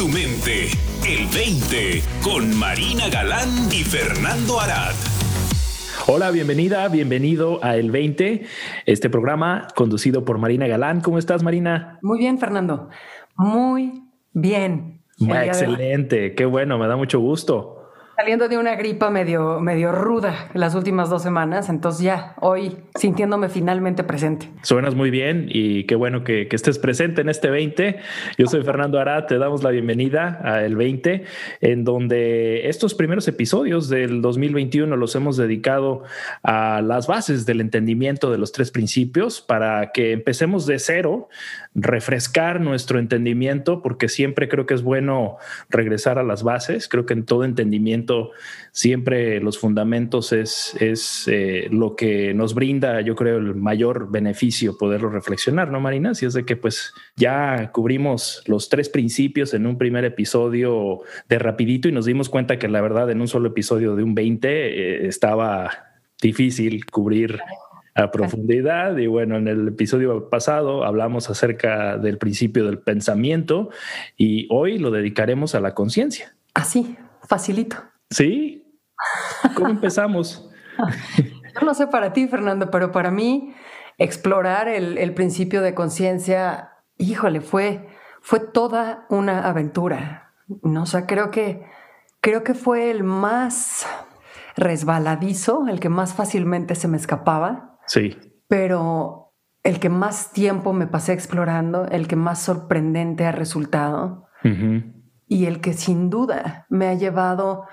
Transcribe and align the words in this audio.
tu 0.00 0.08
mente. 0.08 0.68
El 1.06 1.26
20 1.26 2.00
con 2.24 2.58
Marina 2.58 3.10
Galán 3.10 3.50
y 3.70 3.84
Fernando 3.84 4.58
Arad. 4.58 4.94
Hola, 6.06 6.30
bienvenida, 6.30 6.88
bienvenido 6.88 7.62
a 7.62 7.76
El 7.76 7.90
20, 7.90 8.46
este 8.86 9.10
programa 9.10 9.68
conducido 9.76 10.24
por 10.24 10.38
Marina 10.38 10.66
Galán. 10.66 11.02
¿Cómo 11.02 11.18
estás, 11.18 11.42
Marina? 11.42 11.98
Muy 12.00 12.18
bien, 12.18 12.38
Fernando. 12.38 12.88
Muy 13.36 14.04
bien. 14.32 15.02
excelente, 15.18 16.34
qué 16.34 16.46
bueno, 16.46 16.78
me 16.78 16.86
da 16.88 16.96
mucho 16.96 17.20
gusto 17.20 17.79
saliendo 18.20 18.50
de 18.50 18.58
una 18.58 18.74
gripa 18.74 19.08
medio, 19.08 19.60
medio 19.60 19.92
ruda 19.92 20.50
las 20.52 20.74
últimas 20.74 21.08
dos 21.08 21.22
semanas, 21.22 21.70
entonces 21.70 22.02
ya 22.02 22.34
hoy 22.40 22.76
sintiéndome 22.94 23.48
finalmente 23.48 24.04
presente. 24.04 24.50
Suenas 24.60 24.94
muy 24.94 25.08
bien 25.08 25.46
y 25.48 25.84
qué 25.84 25.94
bueno 25.94 26.22
que, 26.22 26.46
estés 26.52 26.78
presente 26.78 27.22
en 27.22 27.30
este 27.30 27.48
20. 27.48 27.98
Yo 28.36 28.46
soy 28.46 28.62
Fernando 28.62 29.00
Ará, 29.00 29.26
te 29.26 29.38
damos 29.38 29.62
la 29.62 29.70
bienvenida 29.70 30.38
a 30.44 30.62
el 30.62 30.76
20, 30.76 31.24
en 31.62 31.84
donde 31.84 32.68
estos 32.68 32.92
primeros 32.92 33.26
episodios 33.26 33.88
del 33.88 34.20
2021 34.20 34.94
los 34.96 35.14
hemos 35.14 35.38
dedicado 35.38 36.02
a 36.42 36.82
las 36.82 37.06
bases 37.06 37.46
del 37.46 37.62
entendimiento 37.62 38.30
de 38.30 38.36
los 38.36 38.52
tres 38.52 38.70
principios 38.70 39.40
para 39.40 39.92
que 39.92 40.12
empecemos 40.12 40.66
de 40.66 40.78
cero, 40.78 41.30
refrescar 41.74 42.60
nuestro 42.60 42.98
entendimiento, 42.98 43.80
porque 43.80 44.10
siempre 44.10 44.50
creo 44.50 44.66
que 44.66 44.74
es 44.74 44.82
bueno 44.82 45.38
regresar 45.70 46.18
a 46.18 46.22
las 46.22 46.42
bases. 46.42 46.86
Creo 46.86 47.06
que 47.06 47.14
en 47.14 47.24
todo 47.24 47.44
entendimiento 47.44 48.09
siempre 48.72 49.40
los 49.40 49.58
fundamentos 49.58 50.32
es, 50.32 50.76
es 50.80 51.26
eh, 51.28 51.68
lo 51.70 51.96
que 51.96 52.34
nos 52.34 52.54
brinda, 52.54 53.00
yo 53.00 53.14
creo, 53.14 53.38
el 53.38 53.54
mayor 53.54 54.10
beneficio 54.10 54.76
poderlo 54.78 55.10
reflexionar, 55.10 55.70
¿no, 55.70 55.80
Marina? 55.80 56.14
Si 56.14 56.26
es 56.26 56.34
de 56.34 56.44
que 56.44 56.56
pues 56.56 56.92
ya 57.16 57.70
cubrimos 57.72 58.42
los 58.46 58.68
tres 58.68 58.88
principios 58.88 59.54
en 59.54 59.66
un 59.66 59.78
primer 59.78 60.04
episodio 60.04 61.00
de 61.28 61.38
rapidito 61.38 61.88
y 61.88 61.92
nos 61.92 62.06
dimos 62.06 62.28
cuenta 62.28 62.58
que 62.58 62.68
la 62.68 62.80
verdad 62.80 63.10
en 63.10 63.20
un 63.20 63.28
solo 63.28 63.48
episodio 63.48 63.96
de 63.96 64.02
un 64.02 64.14
20 64.14 64.48
eh, 64.48 65.06
estaba 65.06 65.70
difícil 66.20 66.84
cubrir 66.86 67.40
a 67.94 68.10
profundidad. 68.10 68.96
Y 68.96 69.06
bueno, 69.06 69.36
en 69.36 69.48
el 69.48 69.68
episodio 69.68 70.28
pasado 70.28 70.84
hablamos 70.84 71.30
acerca 71.30 71.96
del 71.98 72.18
principio 72.18 72.64
del 72.64 72.78
pensamiento 72.78 73.70
y 74.16 74.46
hoy 74.50 74.78
lo 74.78 74.90
dedicaremos 74.90 75.54
a 75.54 75.60
la 75.60 75.74
conciencia. 75.74 76.34
Así, 76.54 76.96
facilito. 77.26 77.89
Sí. 78.10 78.66
¿Cómo 79.54 79.68
empezamos? 79.70 80.50
Yo 81.54 81.66
no 81.66 81.74
sé 81.74 81.86
para 81.86 82.12
ti, 82.12 82.28
Fernando, 82.28 82.70
pero 82.70 82.92
para 82.92 83.10
mí 83.10 83.54
explorar 83.98 84.68
el, 84.68 85.14
principio 85.14 85.62
de 85.62 85.74
conciencia, 85.74 86.70
híjole, 86.96 87.40
fue, 87.40 87.88
fue 88.20 88.40
toda 88.40 89.06
una 89.10 89.46
aventura. 89.46 90.32
No, 90.62 90.82
o 90.82 90.86
sea, 90.86 91.06
creo 91.06 91.30
que, 91.30 91.66
creo 92.20 92.42
que 92.42 92.54
fue 92.54 92.90
el 92.90 93.04
más 93.04 93.86
resbaladizo, 94.56 95.66
el 95.68 95.80
que 95.80 95.88
más 95.88 96.14
fácilmente 96.14 96.74
se 96.74 96.88
me 96.88 96.96
escapaba. 96.96 97.78
Sí. 97.86 98.16
Pero 98.48 99.34
el 99.62 99.78
que 99.78 99.90
más 99.90 100.32
tiempo 100.32 100.72
me 100.72 100.86
pasé 100.86 101.12
explorando, 101.12 101.86
el 101.86 102.08
que 102.08 102.16
más 102.16 102.40
sorprendente 102.40 103.26
ha 103.26 103.32
resultado 103.32 104.26
y 105.26 105.44
el 105.44 105.60
que 105.60 105.74
sin 105.74 106.08
duda 106.08 106.66
me 106.70 106.88
ha 106.88 106.94
llevado 106.94 107.66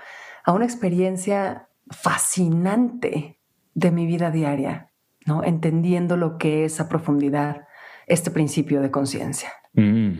a 0.48 0.52
una 0.52 0.64
experiencia 0.64 1.68
fascinante 1.90 3.38
de 3.74 3.90
mi 3.90 4.06
vida 4.06 4.30
diaria, 4.30 4.94
¿no? 5.26 5.44
Entendiendo 5.44 6.16
lo 6.16 6.38
que 6.38 6.64
es 6.64 6.80
a 6.80 6.88
profundidad 6.88 7.66
este 8.06 8.30
principio 8.30 8.80
de 8.80 8.90
conciencia. 8.90 9.50
Mm. 9.74 10.12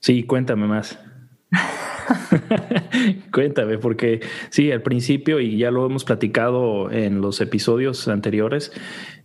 Sí, 0.00 0.22
cuéntame 0.22 0.66
más. 0.66 0.98
Cuéntame, 3.32 3.76
porque 3.76 4.20
sí, 4.48 4.72
al 4.72 4.80
principio, 4.80 5.40
y 5.40 5.58
ya 5.58 5.70
lo 5.70 5.84
hemos 5.84 6.04
platicado 6.06 6.90
en 6.90 7.20
los 7.20 7.42
episodios 7.42 8.08
anteriores, 8.08 8.72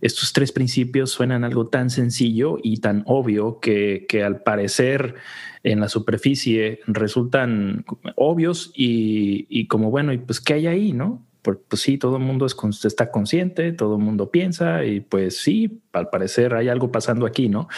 estos 0.02 0.34
tres 0.34 0.52
principios 0.52 1.12
suenan 1.12 1.44
algo 1.44 1.68
tan 1.68 1.88
sencillo 1.88 2.58
y 2.62 2.80
tan 2.80 3.04
obvio 3.06 3.58
que, 3.58 4.04
que 4.06 4.22
al 4.22 4.42
parecer 4.42 5.14
en 5.62 5.80
la 5.80 5.88
superficie 5.88 6.80
resultan 6.86 7.84
obvios 8.16 8.72
y, 8.74 9.66
como 9.66 9.90
bueno, 9.90 10.12
y 10.12 10.18
pues 10.18 10.40
qué 10.40 10.54
hay 10.54 10.66
ahí, 10.66 10.92
¿no? 10.92 11.26
Pues, 11.42 11.58
sí, 11.80 11.96
todo 11.96 12.16
el 12.16 12.22
mundo 12.22 12.44
es, 12.44 12.54
está 12.84 13.10
consciente, 13.10 13.72
todo 13.72 13.96
el 13.96 14.02
mundo 14.02 14.30
piensa 14.30 14.84
y 14.84 15.00
pues 15.00 15.38
sí, 15.38 15.80
al 15.92 16.10
parecer 16.10 16.54
hay 16.54 16.68
algo 16.68 16.92
pasando 16.92 17.24
aquí, 17.24 17.48
¿no? 17.48 17.68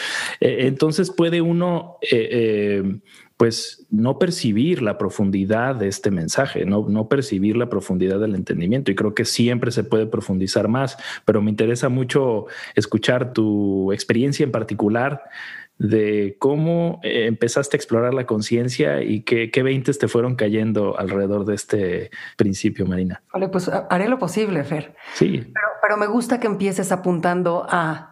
Eh, 0.40 0.66
entonces 0.66 1.10
puede 1.10 1.40
uno... 1.40 1.98
Eh, 2.02 2.28
eh, 2.32 3.00
pues 3.36 3.86
no 3.90 4.18
percibir 4.18 4.82
la 4.82 4.98
profundidad 4.98 5.74
de 5.74 5.88
este 5.88 6.10
mensaje, 6.10 6.64
no, 6.64 6.86
no 6.88 7.08
percibir 7.08 7.56
la 7.56 7.68
profundidad 7.68 8.20
del 8.20 8.34
entendimiento. 8.34 8.90
Y 8.90 8.94
creo 8.94 9.14
que 9.14 9.24
siempre 9.24 9.70
se 9.70 9.84
puede 9.84 10.06
profundizar 10.06 10.68
más, 10.68 10.96
pero 11.24 11.42
me 11.42 11.50
interesa 11.50 11.88
mucho 11.88 12.46
escuchar 12.74 13.32
tu 13.32 13.92
experiencia 13.92 14.44
en 14.44 14.52
particular 14.52 15.22
de 15.78 16.36
cómo 16.38 17.00
eh, 17.02 17.26
empezaste 17.26 17.76
a 17.76 17.78
explorar 17.78 18.14
la 18.14 18.24
conciencia 18.24 19.02
y 19.02 19.22
qué, 19.22 19.50
qué 19.50 19.62
veintes 19.64 19.98
te 19.98 20.06
fueron 20.06 20.36
cayendo 20.36 20.96
alrededor 20.96 21.44
de 21.44 21.54
este 21.54 22.10
principio, 22.36 22.86
Marina. 22.86 23.22
Vale, 23.32 23.48
pues 23.48 23.68
haré 23.68 24.08
lo 24.08 24.18
posible, 24.18 24.62
Fer. 24.62 24.94
Sí. 25.14 25.52
Pero, 25.82 25.96
me 25.96 26.06
gusta 26.06 26.38
que 26.38 26.46
empieces 26.46 26.92
apuntando 26.92 27.66
a, 27.68 28.11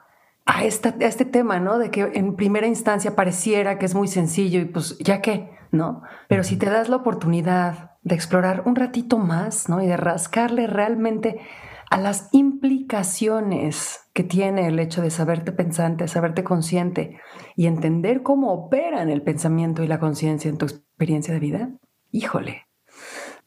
a, 0.51 0.65
esta, 0.65 0.95
este 1.01 1.25
tema, 1.25 1.61
¿no? 1.61 1.79
De 1.79 1.91
que 1.91 2.11
en 2.15 2.35
primera 2.35 2.67
instancia 2.67 3.15
pareciera 3.15 3.79
que 3.79 3.87
es 3.87 3.95
muy 3.95 4.09
sencillo 4.09 4.61
y 4.61 4.65
pues 4.65 4.99
ya 4.99 5.23
que, 5.23 5.51
¿no? 5.71 6.03
Pero 6.29 6.43
si 6.43 6.57
te 6.57 6.67
das 6.67 6.89
la 6.89 6.97
oportunidad 6.97 7.93
de 8.03 8.15
explorar 8.17 8.63
un 8.67 8.75
ratito 8.75 9.19
más, 9.19 9.69
¿no? 9.69 9.81
Y 9.81 9.87
de 9.87 9.97
rascarle 9.97 10.67
realmente 10.67 11.41
a 11.89 11.99
las 11.99 12.29
implicaciones 12.33 14.01
que 14.13 14.25
tiene 14.25 14.67
el 14.67 14.79
hecho 14.79 15.03
de 15.03 15.11
saberte 15.11 15.53
pensante, 15.53 16.09
saberte 16.09 16.43
consciente 16.43 17.21
y 17.57 17.67
entender 17.67 18.23
cómo 18.23 18.53
operan 18.53 19.09
el 19.09 19.23
pensamiento 19.23 19.83
y 19.83 19.89
la 19.89 20.01
conciencia 20.01 20.49
en 20.49 20.59
tu 20.59 20.67
experiencia 20.67 21.33
de 21.35 21.41
vida, 21.41 21.71
híjole, 22.11 22.67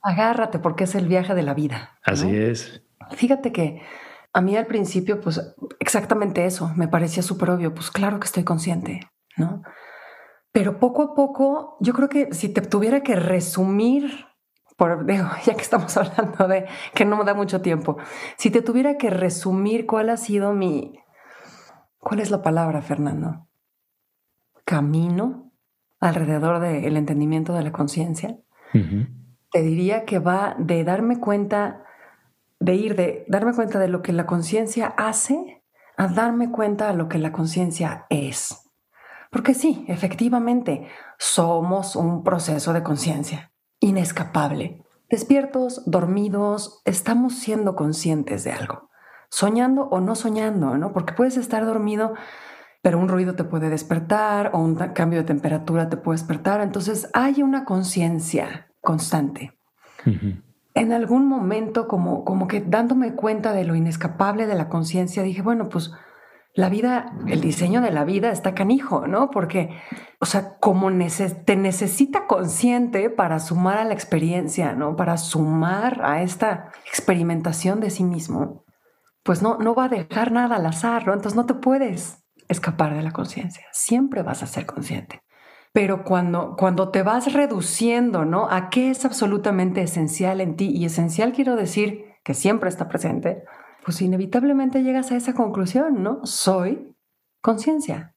agárrate 0.01 0.59
porque 0.59 0.85
es 0.85 0.95
el 0.95 1.07
viaje 1.07 1.35
de 1.35 1.43
la 1.43 1.53
vida. 1.53 1.97
Así 2.03 2.35
es. 2.35 2.83
Fíjate 3.11 3.51
que 3.51 3.81
a 4.33 4.41
mí 4.41 4.57
al 4.57 4.65
principio, 4.65 5.21
pues 5.21 5.55
exactamente 5.79 6.45
eso, 6.45 6.71
me 6.75 6.87
parecía 6.87 7.23
súper 7.23 7.51
obvio, 7.51 7.73
pues 7.73 7.91
claro 7.91 8.19
que 8.19 8.25
estoy 8.25 8.43
consciente, 8.43 9.01
¿no? 9.37 9.61
Pero 10.51 10.79
poco 10.79 11.01
a 11.01 11.13
poco, 11.15 11.77
yo 11.79 11.93
creo 11.93 12.09
que 12.09 12.33
si 12.33 12.49
te 12.49 12.61
tuviera 12.61 13.01
que 13.01 13.15
resumir 13.15 14.25
por, 14.75 15.05
digo, 15.07 15.27
ya 15.45 15.55
que 15.55 15.61
estamos 15.61 15.95
hablando 15.97 16.47
de 16.47 16.65
que 16.93 17.05
no 17.05 17.17
me 17.17 17.25
da 17.25 17.33
mucho 17.33 17.61
tiempo, 17.61 17.97
si 18.37 18.49
te 18.49 18.61
tuviera 18.61 18.97
que 18.97 19.09
resumir 19.09 19.85
cuál 19.85 20.09
ha 20.09 20.17
sido 20.17 20.53
mi, 20.53 20.99
¿cuál 21.99 22.19
es 22.19 22.31
la 22.31 22.41
palabra, 22.41 22.81
Fernando? 22.81 23.47
Camino 24.65 25.51
alrededor 25.99 26.59
del 26.59 26.97
entendimiento 26.97 27.53
de 27.53 27.63
la 27.63 27.71
conciencia, 27.71 28.37
te 29.51 29.61
diría 29.61 30.03
que 30.03 30.19
va 30.19 30.55
de 30.57 30.83
darme 30.83 31.19
cuenta, 31.19 31.85
de 32.63 32.75
ir 32.75 32.95
de 32.95 33.25
darme 33.27 33.53
cuenta 33.53 33.77
de 33.77 33.89
lo 33.89 34.01
que 34.01 34.13
la 34.13 34.25
conciencia 34.25 34.87
hace 34.97 35.61
a 35.97 36.07
darme 36.07 36.49
cuenta 36.49 36.87
de 36.87 36.93
lo 36.93 37.09
que 37.09 37.17
la 37.17 37.33
conciencia 37.33 38.05
es. 38.09 38.71
Porque 39.29 39.53
sí, 39.53 39.83
efectivamente, 39.89 40.87
somos 41.17 41.97
un 41.97 42.23
proceso 42.23 42.71
de 42.71 42.81
conciencia 42.81 43.51
inescapable. 43.81 44.81
Despiertos, 45.09 45.83
dormidos, 45.85 46.81
estamos 46.85 47.35
siendo 47.35 47.75
conscientes 47.75 48.45
de 48.45 48.53
algo, 48.53 48.89
soñando 49.29 49.89
o 49.89 49.99
no 49.99 50.15
soñando, 50.15 50.77
¿no? 50.77 50.93
Porque 50.93 51.13
puedes 51.13 51.35
estar 51.35 51.65
dormido, 51.65 52.13
pero 52.81 52.97
un 52.97 53.09
ruido 53.09 53.35
te 53.35 53.43
puede 53.43 53.69
despertar 53.69 54.51
o 54.53 54.59
un 54.59 54.75
cambio 54.75 55.19
de 55.19 55.25
temperatura 55.25 55.89
te 55.89 55.97
puede 55.97 56.17
despertar. 56.17 56.61
Entonces 56.61 57.09
hay 57.13 57.43
una 57.43 57.65
conciencia 57.65 58.71
constante. 58.79 59.59
En 60.75 60.91
algún 60.91 61.27
momento, 61.27 61.87
como, 61.87 62.23
como 62.23 62.47
que 62.47 62.61
dándome 62.61 63.13
cuenta 63.13 63.53
de 63.53 63.63
lo 63.63 63.75
inescapable 63.75 64.47
de 64.47 64.55
la 64.55 64.69
conciencia, 64.69 65.21
dije, 65.21 65.41
bueno, 65.41 65.69
pues 65.69 65.91
la 66.55 66.69
vida, 66.69 67.13
el 67.27 67.41
diseño 67.41 67.81
de 67.81 67.91
la 67.91 68.03
vida 68.05 68.31
está 68.31 68.53
canijo, 68.53 69.07
¿no? 69.07 69.31
Porque, 69.31 69.69
o 70.19 70.25
sea, 70.25 70.57
como 70.59 70.91
te 71.45 71.55
necesita 71.55 72.27
consciente 72.27 73.09
para 73.09 73.39
sumar 73.39 73.79
a 73.79 73.85
la 73.85 73.93
experiencia, 73.93 74.73
¿no? 74.73 74.95
Para 74.95 75.17
sumar 75.17 76.01
a 76.03 76.21
esta 76.21 76.71
experimentación 76.87 77.79
de 77.79 77.89
sí 77.89 78.03
mismo, 78.03 78.65
pues 79.23 79.41
no, 79.41 79.57
no 79.57 79.73
va 79.73 79.85
a 79.85 79.89
dejar 79.89 80.31
nada 80.31 80.57
al 80.57 80.65
azar, 80.67 81.07
¿no? 81.07 81.13
Entonces 81.13 81.35
no 81.35 81.47
te 81.47 81.55
puedes 81.55 82.23
escapar 82.49 82.93
de 82.93 83.01
la 83.01 83.11
conciencia, 83.11 83.65
siempre 83.71 84.21
vas 84.21 84.43
a 84.43 84.47
ser 84.47 84.67
consciente. 84.67 85.23
Pero 85.73 86.03
cuando, 86.03 86.55
cuando 86.57 86.89
te 86.89 87.03
vas 87.03 87.33
reduciendo, 87.33 88.25
¿no? 88.25 88.47
A 88.49 88.69
qué 88.69 88.91
es 88.91 89.05
absolutamente 89.05 89.81
esencial 89.81 90.39
en 90.39 90.55
ti, 90.55 90.69
y 90.69 90.85
esencial 90.85 91.33
quiero 91.33 91.55
decir 91.55 92.05
que 92.23 92.33
siempre 92.35 92.69
está 92.69 92.87
presente, 92.87 93.43
pues 93.83 94.01
inevitablemente 94.01 94.83
llegas 94.83 95.11
a 95.11 95.17
esa 95.17 95.33
conclusión, 95.33 96.03
¿no? 96.03 96.25
Soy 96.25 96.95
conciencia. 97.41 98.15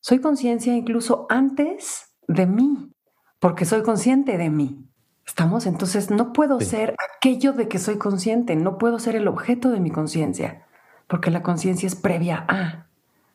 Soy 0.00 0.20
conciencia 0.20 0.74
incluso 0.74 1.26
antes 1.30 2.14
de 2.28 2.46
mí. 2.46 2.92
porque 3.40 3.64
soy 3.64 3.82
consciente 3.82 4.36
de 4.38 4.50
mí. 4.50 4.84
¿Estamos? 5.26 5.66
Entonces 5.66 6.10
no 6.10 6.32
puedo 6.32 6.60
ser 6.60 6.94
aquello 7.16 7.52
de 7.52 7.68
que 7.68 7.78
soy 7.78 7.98
consciente, 7.98 8.56
no 8.56 8.78
puedo 8.78 8.98
ser 8.98 9.14
el 9.14 9.28
objeto 9.28 9.70
de 9.70 9.80
mi 9.80 9.90
conciencia, 9.90 10.66
porque 11.06 11.30
la 11.30 11.42
conciencia 11.42 11.86
es 11.86 11.94
previa 11.94 12.44
a. 12.48 12.88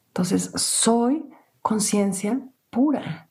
Entonces 0.07 0.51
soy 0.55 1.29
conciencia 1.61 2.41
pura, 2.69 3.29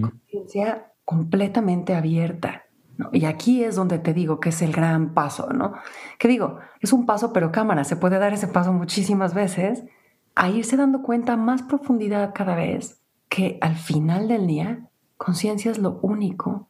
conciencia 0.00 0.92
completamente 1.04 1.94
abierta. 1.94 2.66
Y 3.12 3.24
aquí 3.24 3.64
es 3.64 3.74
donde 3.74 3.98
te 3.98 4.14
digo 4.14 4.38
que 4.38 4.50
es 4.50 4.62
el 4.62 4.72
gran 4.72 5.14
paso, 5.14 5.52
¿no? 5.52 5.74
Que 6.18 6.28
digo, 6.28 6.58
es 6.80 6.92
un 6.92 7.06
paso, 7.06 7.32
pero 7.32 7.50
cámara, 7.50 7.84
se 7.84 7.96
puede 7.96 8.18
dar 8.18 8.32
ese 8.32 8.46
paso 8.46 8.72
muchísimas 8.72 9.34
veces, 9.34 9.84
a 10.34 10.50
irse 10.50 10.76
dando 10.76 11.02
cuenta 11.02 11.36
más 11.36 11.62
profundidad 11.62 12.32
cada 12.34 12.54
vez 12.54 13.00
que 13.28 13.58
al 13.60 13.76
final 13.76 14.28
del 14.28 14.46
día, 14.46 14.88
conciencia 15.16 15.70
es 15.70 15.78
lo 15.78 15.98
único 16.02 16.68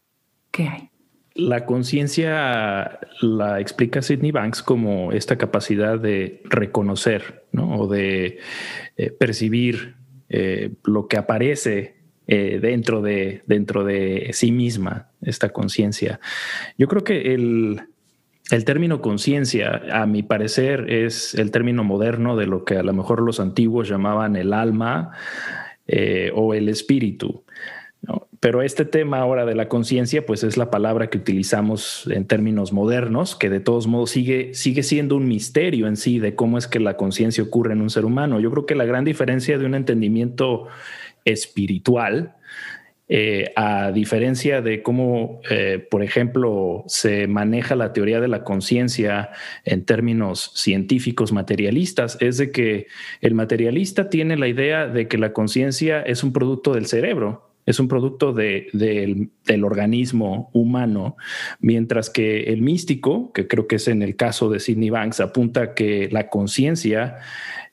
que 0.50 0.69
hay. 0.69 0.90
La 1.34 1.64
conciencia 1.64 3.00
la 3.20 3.60
explica 3.60 4.02
Sidney 4.02 4.32
Banks 4.32 4.62
como 4.62 5.12
esta 5.12 5.38
capacidad 5.38 5.98
de 5.98 6.43
reconocer 6.44 7.46
¿no? 7.52 7.78
o 7.78 7.88
de 7.88 8.38
eh, 8.96 9.10
percibir 9.10 9.96
eh, 10.28 10.75
lo 10.84 11.08
que 11.08 11.16
aparece 11.16 12.01
eh, 12.26 12.58
dentro, 12.60 13.02
de, 13.02 13.42
dentro 13.46 13.84
de 13.84 14.30
sí 14.32 14.52
misma, 14.52 15.08
esta 15.22 15.50
conciencia. 15.50 16.20
Yo 16.78 16.88
creo 16.88 17.04
que 17.04 17.34
el, 17.34 17.82
el 18.50 18.64
término 18.64 19.00
conciencia, 19.00 19.82
a 19.92 20.06
mi 20.06 20.22
parecer, 20.22 20.90
es 20.90 21.34
el 21.34 21.50
término 21.50 21.84
moderno 21.84 22.36
de 22.36 22.46
lo 22.46 22.64
que 22.64 22.76
a 22.76 22.82
lo 22.82 22.92
mejor 22.92 23.22
los 23.22 23.40
antiguos 23.40 23.88
llamaban 23.88 24.36
el 24.36 24.52
alma 24.52 25.12
eh, 25.86 26.30
o 26.34 26.54
el 26.54 26.69
espíritu. 26.69 27.44
Pero 28.40 28.62
este 28.62 28.84
tema 28.84 29.19
ahora 29.19 29.46
de 29.46 29.54
la 29.54 29.69
conciencia, 29.69 30.26
pues 30.26 30.42
es 30.42 30.56
la 30.56 30.70
palabra 30.70 31.08
que 31.08 31.19
utilizamos 31.19 32.08
en 32.10 32.26
términos 32.26 32.72
modernos, 32.72 33.36
que 33.36 33.48
de 33.48 33.60
todos 33.60 33.86
modos 33.86 34.10
sigue, 34.10 34.54
sigue 34.54 34.82
siendo 34.82 35.14
un 35.14 35.28
misterio 35.28 35.86
en 35.86 35.96
sí 35.96 36.19
de 36.19 36.34
cómo 36.34 36.58
es 36.58 36.66
que 36.66 36.80
la 36.80 36.96
conciencia 36.96 37.44
ocurre 37.44 37.74
en 37.74 37.80
un 37.80 37.90
ser 37.90 38.04
humano. 38.04 38.40
Yo 38.40 38.50
creo 38.50 38.66
que 38.66 38.74
la 38.74 38.84
gran 38.84 39.04
diferencia 39.04 39.56
de 39.58 39.66
un 39.66 39.76
entendimiento 39.76 40.66
espiritual, 41.24 42.36
eh, 43.14 43.52
a 43.56 43.92
diferencia 43.92 44.62
de 44.62 44.82
cómo, 44.82 45.42
eh, 45.50 45.86
por 45.90 46.02
ejemplo, 46.02 46.82
se 46.86 47.26
maneja 47.26 47.76
la 47.76 47.92
teoría 47.92 48.20
de 48.20 48.28
la 48.28 48.42
conciencia 48.42 49.32
en 49.66 49.84
términos 49.84 50.52
científicos 50.54 51.30
materialistas, 51.30 52.16
es 52.20 52.38
de 52.38 52.52
que 52.52 52.86
el 53.20 53.34
materialista 53.34 54.08
tiene 54.08 54.38
la 54.38 54.48
idea 54.48 54.86
de 54.86 55.08
que 55.08 55.19
la 55.19 55.34
conciencia 55.34 56.00
es 56.00 56.24
un 56.24 56.32
producto 56.32 56.72
del 56.72 56.86
cerebro, 56.86 57.50
es 57.66 57.78
un 57.80 57.88
producto 57.88 58.32
del 58.32 59.30
organismo 59.62 60.48
humano, 60.54 61.16
mientras 61.60 62.08
que 62.08 62.44
el 62.44 62.62
místico, 62.62 63.30
que 63.34 63.46
creo 63.46 63.66
que 63.66 63.76
es 63.76 63.88
en 63.88 64.00
el 64.00 64.16
caso 64.16 64.48
de 64.48 64.58
Sidney 64.58 64.88
Banks, 64.88 65.20
apunta 65.20 65.74
que 65.74 66.08
la 66.10 66.30
conciencia 66.30 67.19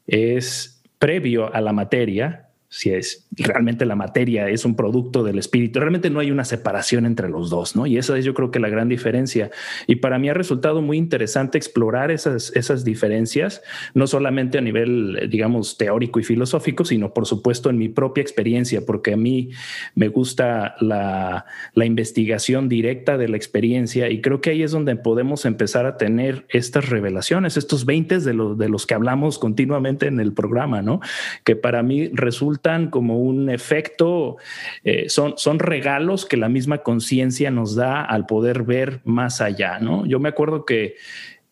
es 0.06 0.84
previo 1.00 1.54
a 1.54 1.62
la 1.62 1.72
materia 1.72 2.49
si 2.72 2.92
es 2.92 3.28
realmente 3.32 3.84
la 3.86 3.96
materia 3.96 4.48
es 4.48 4.64
un 4.64 4.76
producto 4.76 5.24
del 5.24 5.40
espíritu. 5.40 5.80
Realmente 5.80 6.12
no 6.12 6.20
hay 6.20 6.30
una 6.30 6.46
separación 6.46 7.08
entre 7.08 7.28
los 7.28 7.50
dos, 7.50 7.76
¿no? 7.76 7.88
Y 7.88 7.98
esa 7.98 8.16
es 8.16 8.24
yo 8.24 8.36
creo 8.36 8.52
que 8.52 8.60
la 8.60 8.70
gran 8.70 8.88
diferencia. 8.88 9.50
Y 9.88 9.96
para 9.96 10.20
mí 10.20 10.30
ha 10.30 10.36
resultado 10.36 10.82
muy 10.84 10.98
interesante 10.98 11.58
explorar 11.58 12.12
esas, 12.12 12.52
esas 12.56 12.86
diferencias, 12.86 13.64
no 13.96 14.06
solamente 14.06 14.60
a 14.60 14.62
nivel, 14.62 15.30
digamos, 15.32 15.78
teórico 15.78 16.20
y 16.20 16.24
filosófico, 16.24 16.86
sino 16.86 17.12
por 17.12 17.26
supuesto 17.26 17.72
en 17.72 17.80
mi 17.80 17.90
propia 17.90 18.22
experiencia, 18.22 18.86
porque 18.86 19.14
a 19.14 19.18
mí 19.18 19.50
me 19.96 20.10
gusta 20.10 20.76
la, 20.80 21.46
la 21.74 21.86
investigación 21.86 22.70
directa 22.70 23.18
de 23.18 23.30
la 23.30 23.38
experiencia 23.38 24.10
y 24.10 24.22
creo 24.22 24.42
que 24.42 24.52
ahí 24.52 24.62
es 24.62 24.72
donde 24.72 24.96
podemos 24.96 25.46
empezar 25.46 25.88
a 25.88 25.98
tener 25.98 26.46
estas 26.50 26.88
revelaciones, 26.88 27.58
estos 27.58 27.86
20 27.86 28.20
de, 28.20 28.34
los 28.36 28.58
de 28.60 28.70
los 28.70 28.86
que 28.86 28.94
hablamos 28.94 29.40
continuamente 29.40 30.06
en 30.06 30.20
el 30.20 30.34
programa, 30.34 30.84
¿no? 30.84 31.00
Que 31.44 31.56
para 31.56 31.82
mí 31.82 32.10
resulta 32.14 32.59
como 32.90 33.20
un 33.20 33.50
efecto, 33.50 34.38
eh, 34.84 35.10
son, 35.10 35.34
son 35.38 35.60
regalos 35.60 36.26
que 36.26 36.38
la 36.38 36.50
misma 36.50 36.80
conciencia 36.80 37.52
nos 37.52 37.76
da 37.76 38.02
al 38.04 38.26
poder 38.26 38.64
ver 38.64 39.02
más 39.04 39.42
allá, 39.42 39.80
¿no? 39.80 40.06
Yo 40.06 40.20
me 40.20 40.30
acuerdo 40.30 40.66
que 40.66 40.96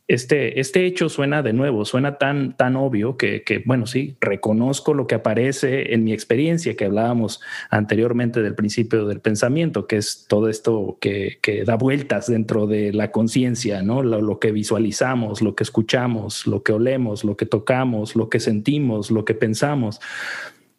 este, 0.07 0.61
este 0.61 0.85
hecho 0.85 1.09
suena 1.09 1.43
de 1.43 1.51
nuevo, 1.51 1.83
suena 1.83 2.17
tan, 2.17 2.55
tan 2.55 2.77
obvio 2.77 3.17
que, 3.17 3.43
bueno, 3.65 3.87
sí, 3.87 4.15
reconozco 4.21 4.93
lo 4.93 5.05
que 5.05 5.15
aparece 5.15 5.93
en 5.93 6.05
mi 6.05 6.13
experiencia 6.13 6.77
que 6.77 6.85
hablábamos 6.85 7.41
anteriormente 7.69 8.41
del 8.41 8.55
principio 8.55 9.05
del 9.05 9.19
pensamiento, 9.19 9.85
que 9.85 9.97
es 9.97 10.25
todo 10.29 10.47
esto 10.47 10.97
que, 11.01 11.39
da 11.65 11.75
vueltas 11.75 12.27
dentro 12.27 12.67
de 12.67 12.93
la 12.93 13.11
conciencia, 13.11 13.81
¿no? 13.81 14.01
lo, 14.01 14.39
que 14.39 14.53
visualizamos, 14.53 15.41
lo 15.41 15.55
que 15.55 15.63
escuchamos, 15.63 16.47
lo 16.47 16.63
que 16.63 16.71
olemos, 16.71 17.25
lo 17.25 17.35
que 17.35 17.45
tocamos, 17.45 18.15
lo 18.15 18.29
que 18.29 18.39
sentimos, 18.39 19.11
lo 19.11 19.25
que 19.25 19.33
pensamos 19.33 19.99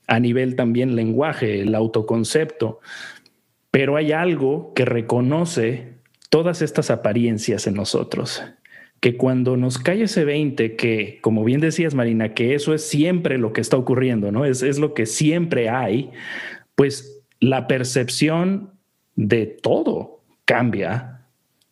a 0.09 0.19
nivel 0.19 0.57
también 0.57 0.97
lenguaje, 0.97 1.61
el 1.61 1.75
autoconcepto, 1.75 2.81
pero 3.71 3.97
hay 3.97 4.11
algo 4.13 4.73
que 4.75 4.85
reconoce 4.85 5.99
todas 6.31 6.63
estas 6.63 6.91
apariencias 6.91 7.67
en 7.67 7.75
nosotros, 7.75 8.43
que 9.01 9.17
cuando 9.17 9.57
nos 9.57 9.79
cae 9.79 10.03
ese 10.03 10.25
20, 10.25 10.75
que 10.75 11.19
como 11.21 11.45
bien 11.45 11.61
decías 11.61 11.95
Marina, 11.95 12.35
que 12.35 12.55
eso 12.55 12.75
es 12.75 12.89
siempre 12.89 13.39
lo 13.39 13.53
que 13.53 13.61
está 13.61 13.77
ocurriendo, 13.77 14.33
¿no? 14.33 14.45
Es, 14.45 14.63
es 14.63 14.79
lo 14.79 14.95
que 14.95 15.07
siempre 15.07 15.69
hay, 15.69 16.11
pues 16.75 17.23
la 17.39 17.69
percepción 17.69 18.73
de 19.15 19.47
todo 19.47 20.23
cambia 20.47 21.18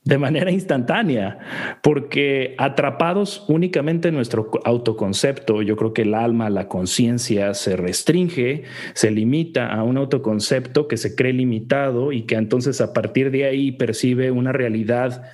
de 0.07 0.19
manera 0.19 0.53
instantánea, 0.53 1.39
porque 1.83 2.55
atrapados 2.59 3.45
únicamente 3.49 4.09
en 4.09 4.15
nuestro 4.15 4.53
autoconcepto, 4.65 5.63
yo 5.63 5.77
creo 5.77 5.93
que 5.93 6.03
el 6.03 6.15
alma, 6.15 6.49
la 6.49 6.69
conciencia 6.69 7.55
se 7.55 7.77
restringe, 7.77 8.63
se 8.95 9.11
limita 9.11 9.67
a 9.67 9.83
un 9.83 9.97
autoconcepto 9.97 10.87
que 10.87 10.97
se 10.97 11.17
cree 11.17 11.33
limitado 11.33 12.13
y 12.13 12.23
que 12.23 12.37
entonces 12.37 12.81
a 12.81 12.93
partir 12.93 13.33
de 13.33 13.47
ahí 13.47 13.73
percibe 13.73 14.31
una 14.31 14.53
realidad 14.53 15.25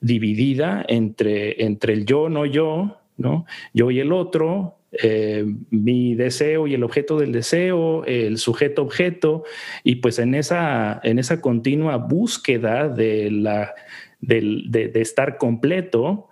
dividida 0.00 0.84
entre, 0.88 1.64
entre 1.64 1.92
el 1.92 2.04
yo, 2.04 2.28
no 2.28 2.46
yo, 2.46 2.98
¿no? 3.16 3.46
Yo 3.74 3.92
y 3.92 4.00
el 4.00 4.10
otro, 4.10 4.80
eh, 5.02 5.44
mi 5.70 6.14
deseo 6.14 6.66
y 6.66 6.74
el 6.74 6.84
objeto 6.84 7.18
del 7.18 7.32
deseo, 7.32 8.04
el 8.04 8.38
sujeto 8.38 8.82
objeto, 8.82 9.44
y 9.84 9.96
pues 9.96 10.18
en 10.18 10.34
esa, 10.34 11.00
en 11.02 11.18
esa 11.18 11.40
continua 11.40 11.96
búsqueda 11.96 12.88
de 12.88 13.30
la 13.30 13.74
de, 14.20 14.90
estar 14.94 15.38
completo, 15.38 16.28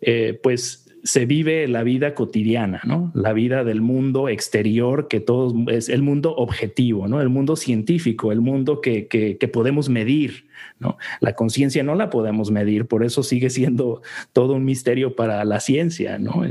eh, 0.00 0.38
pues 0.42 0.84
se 1.04 1.26
vive 1.26 1.68
la 1.68 1.82
vida 1.82 2.14
cotidiana, 2.14 2.80
¿no? 2.84 3.12
La 3.14 3.34
vida 3.34 3.62
del 3.62 3.82
mundo 3.82 4.30
exterior, 4.30 5.06
que 5.06 5.20
todo 5.20 5.54
es 5.70 5.90
el 5.90 6.00
mundo 6.00 6.34
objetivo, 6.34 7.08
¿no? 7.08 7.20
El 7.20 7.28
mundo 7.28 7.56
científico, 7.56 8.32
el 8.32 8.40
mundo 8.40 8.80
que, 8.80 9.38
podemos 9.52 9.90
medir, 9.90 10.46
¿no? 10.78 10.96
La 11.20 11.34
conciencia 11.34 11.82
no 11.82 11.94
la 11.94 12.08
podemos 12.08 12.50
medir, 12.50 12.86
por 12.86 13.04
eso 13.04 13.22
sigue 13.22 13.50
siendo 13.50 14.00
todo 14.32 14.54
un 14.54 14.64
misterio 14.64 15.14
para 15.14 15.44
la 15.44 15.60
ciencia, 15.60 16.18
¿no? 16.18 16.42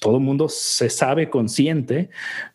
Todo 0.00 0.16
el 0.16 0.22
mundo 0.22 0.48
se 0.48 0.90
sabe 0.90 1.30
consciente, 1.30 2.10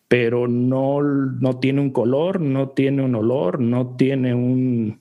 pero 0.07 0.47
no, 0.47 1.01
no 1.01 1.59
tiene 1.59 1.81
un 1.81 1.91
color, 1.91 2.41
no 2.41 2.69
tiene 2.69 3.01
un 3.01 3.15
olor, 3.15 3.59
no 3.59 3.95
tiene 3.95 4.33
un, 4.33 4.99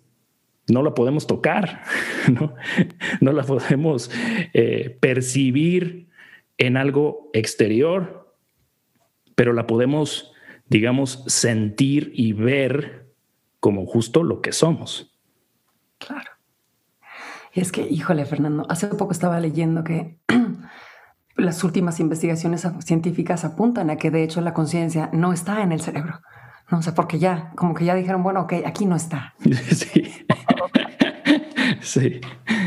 no 0.69 0.83
la 0.83 0.95
podemos 0.95 1.27
tocar, 1.27 1.83
no, 2.33 2.55
no 3.21 3.33
la 3.33 3.43
podemos 3.43 4.11
eh, 4.53 4.97
percibir 5.01 6.09
en 6.59 6.77
algo 6.77 7.31
exterior, 7.33 8.35
pero 9.35 9.53
la 9.53 9.67
podemos, 9.67 10.33
digamos, 10.69 11.25
sentir 11.27 12.13
y 12.15 12.33
ver 12.33 13.07
como 13.59 13.87
justo 13.87 14.23
lo 14.23 14.41
que 14.41 14.53
somos. 14.53 15.17
Claro. 15.99 16.31
Es 17.53 17.73
que, 17.73 17.83
híjole, 17.83 18.25
Fernando, 18.25 18.65
hace 18.69 18.87
poco 18.89 19.13
estaba 19.13 19.41
leyendo 19.41 19.83
que 19.85 20.19
las 21.41 21.65
últimas 21.65 22.01
investigaciones 22.01 22.67
científicas 22.85 23.45
apuntan 23.45 23.91
a 23.91 23.97
que 23.97 24.11
de 24.11 24.23
hecho 24.23 24.41
la 24.41 24.55
conciencia 24.55 25.11
no 25.13 25.33
está 25.33 25.63
en 25.63 25.73
el 25.73 25.81
cerebro. 25.81 26.21
No 26.71 26.83
sé, 26.83 26.93
porque 26.93 27.19
ya, 27.19 27.53
como 27.57 27.75
que 27.75 27.85
ya 27.85 27.95
dijeron, 27.95 28.23
bueno, 28.23 28.43
ok, 28.43 28.55
aquí 28.65 28.87
no 28.87 28.97
está. 28.97 29.35
Sí. 29.45 30.11
Sí. 31.83 32.21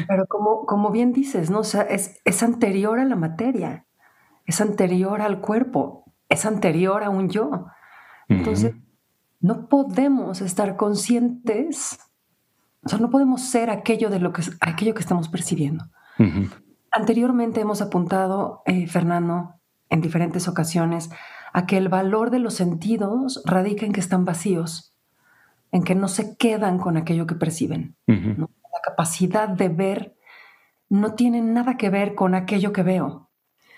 Pero 0.08 0.26
como, 0.28 0.66
como 0.66 0.90
bien 0.90 1.14
dices, 1.14 1.50
¿no? 1.50 1.60
O 1.60 1.64
sea, 1.64 1.84
es, 1.84 2.20
es 2.26 2.42
anterior 2.42 3.00
a 3.00 3.06
la 3.06 3.16
materia, 3.16 3.86
es 4.46 4.60
anterior 4.60 5.22
al 5.22 5.40
cuerpo, 5.40 6.12
es 6.30 6.46
anterior 6.46 7.04
a 7.04 7.10
un 7.10 7.30
yo. 7.30 7.68
Entonces, 8.28 8.74
no 9.40 9.68
podemos 9.68 10.42
estar 10.42 10.78
conscientes, 10.78 12.00
o 12.84 12.90
sea, 12.90 12.98
no 12.98 13.10
podemos 13.10 13.42
ser 13.42 13.70
aquello 13.70 14.10
de 14.10 14.20
lo 14.20 14.34
que, 14.34 14.42
aquello 14.62 14.94
que 14.94 15.02
estamos 15.02 15.30
percibiendo. 15.30 15.86
Anteriormente 16.94 17.60
hemos 17.60 17.82
apuntado, 17.82 18.62
eh, 18.66 18.86
Fernando, 18.86 19.56
en 19.90 20.02
diferentes 20.02 20.48
ocasiones, 20.48 21.10
a 21.52 21.66
que 21.66 21.78
el 21.78 21.90
valor 21.90 22.30
de 22.30 22.38
los 22.38 22.54
sentidos 22.54 23.42
radica 23.46 23.86
en 23.86 23.94
que 23.94 24.00
están 24.00 24.26
vacíos. 24.26 24.92
en 25.72 25.84
que 25.84 25.96
no 25.96 26.08
se 26.08 26.38
quedan 26.38 26.78
con 26.78 26.98
aquello 26.98 27.26
que 27.26 27.34
perciben. 27.34 27.96
La 28.06 28.48
capacidad 28.84 29.50
de 29.50 29.70
ver 29.70 30.16
no 30.88 31.16
tiene 31.16 31.42
nada 31.42 31.78
que 31.78 31.90
ver 31.90 32.14
con 32.14 32.36
aquello 32.36 32.72
que 32.72 32.84
veo. 32.84 33.32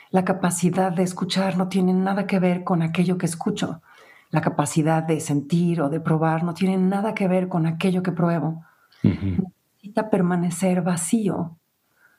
La 0.09 0.25
capacidad 0.25 0.91
de 0.91 1.03
escuchar 1.03 1.57
no 1.57 1.69
tiene 1.69 1.93
nada 1.93 2.27
que 2.27 2.37
ver 2.37 2.65
con 2.65 2.81
aquello 2.81 3.17
que 3.17 3.25
escucho. 3.25 3.81
La 4.29 4.41
capacidad 4.41 5.03
de 5.03 5.21
sentir 5.21 5.81
o 5.81 5.87
de 5.87 6.01
probar 6.01 6.43
no 6.43 6.53
tiene 6.53 6.75
nada 6.75 7.13
que 7.13 7.29
ver 7.29 7.47
con 7.47 7.65
aquello 7.65 8.03
que 8.03 8.11
pruebo. 8.11 8.65
Necesita 9.01 10.09
permanecer 10.09 10.81
vacío 10.81 11.55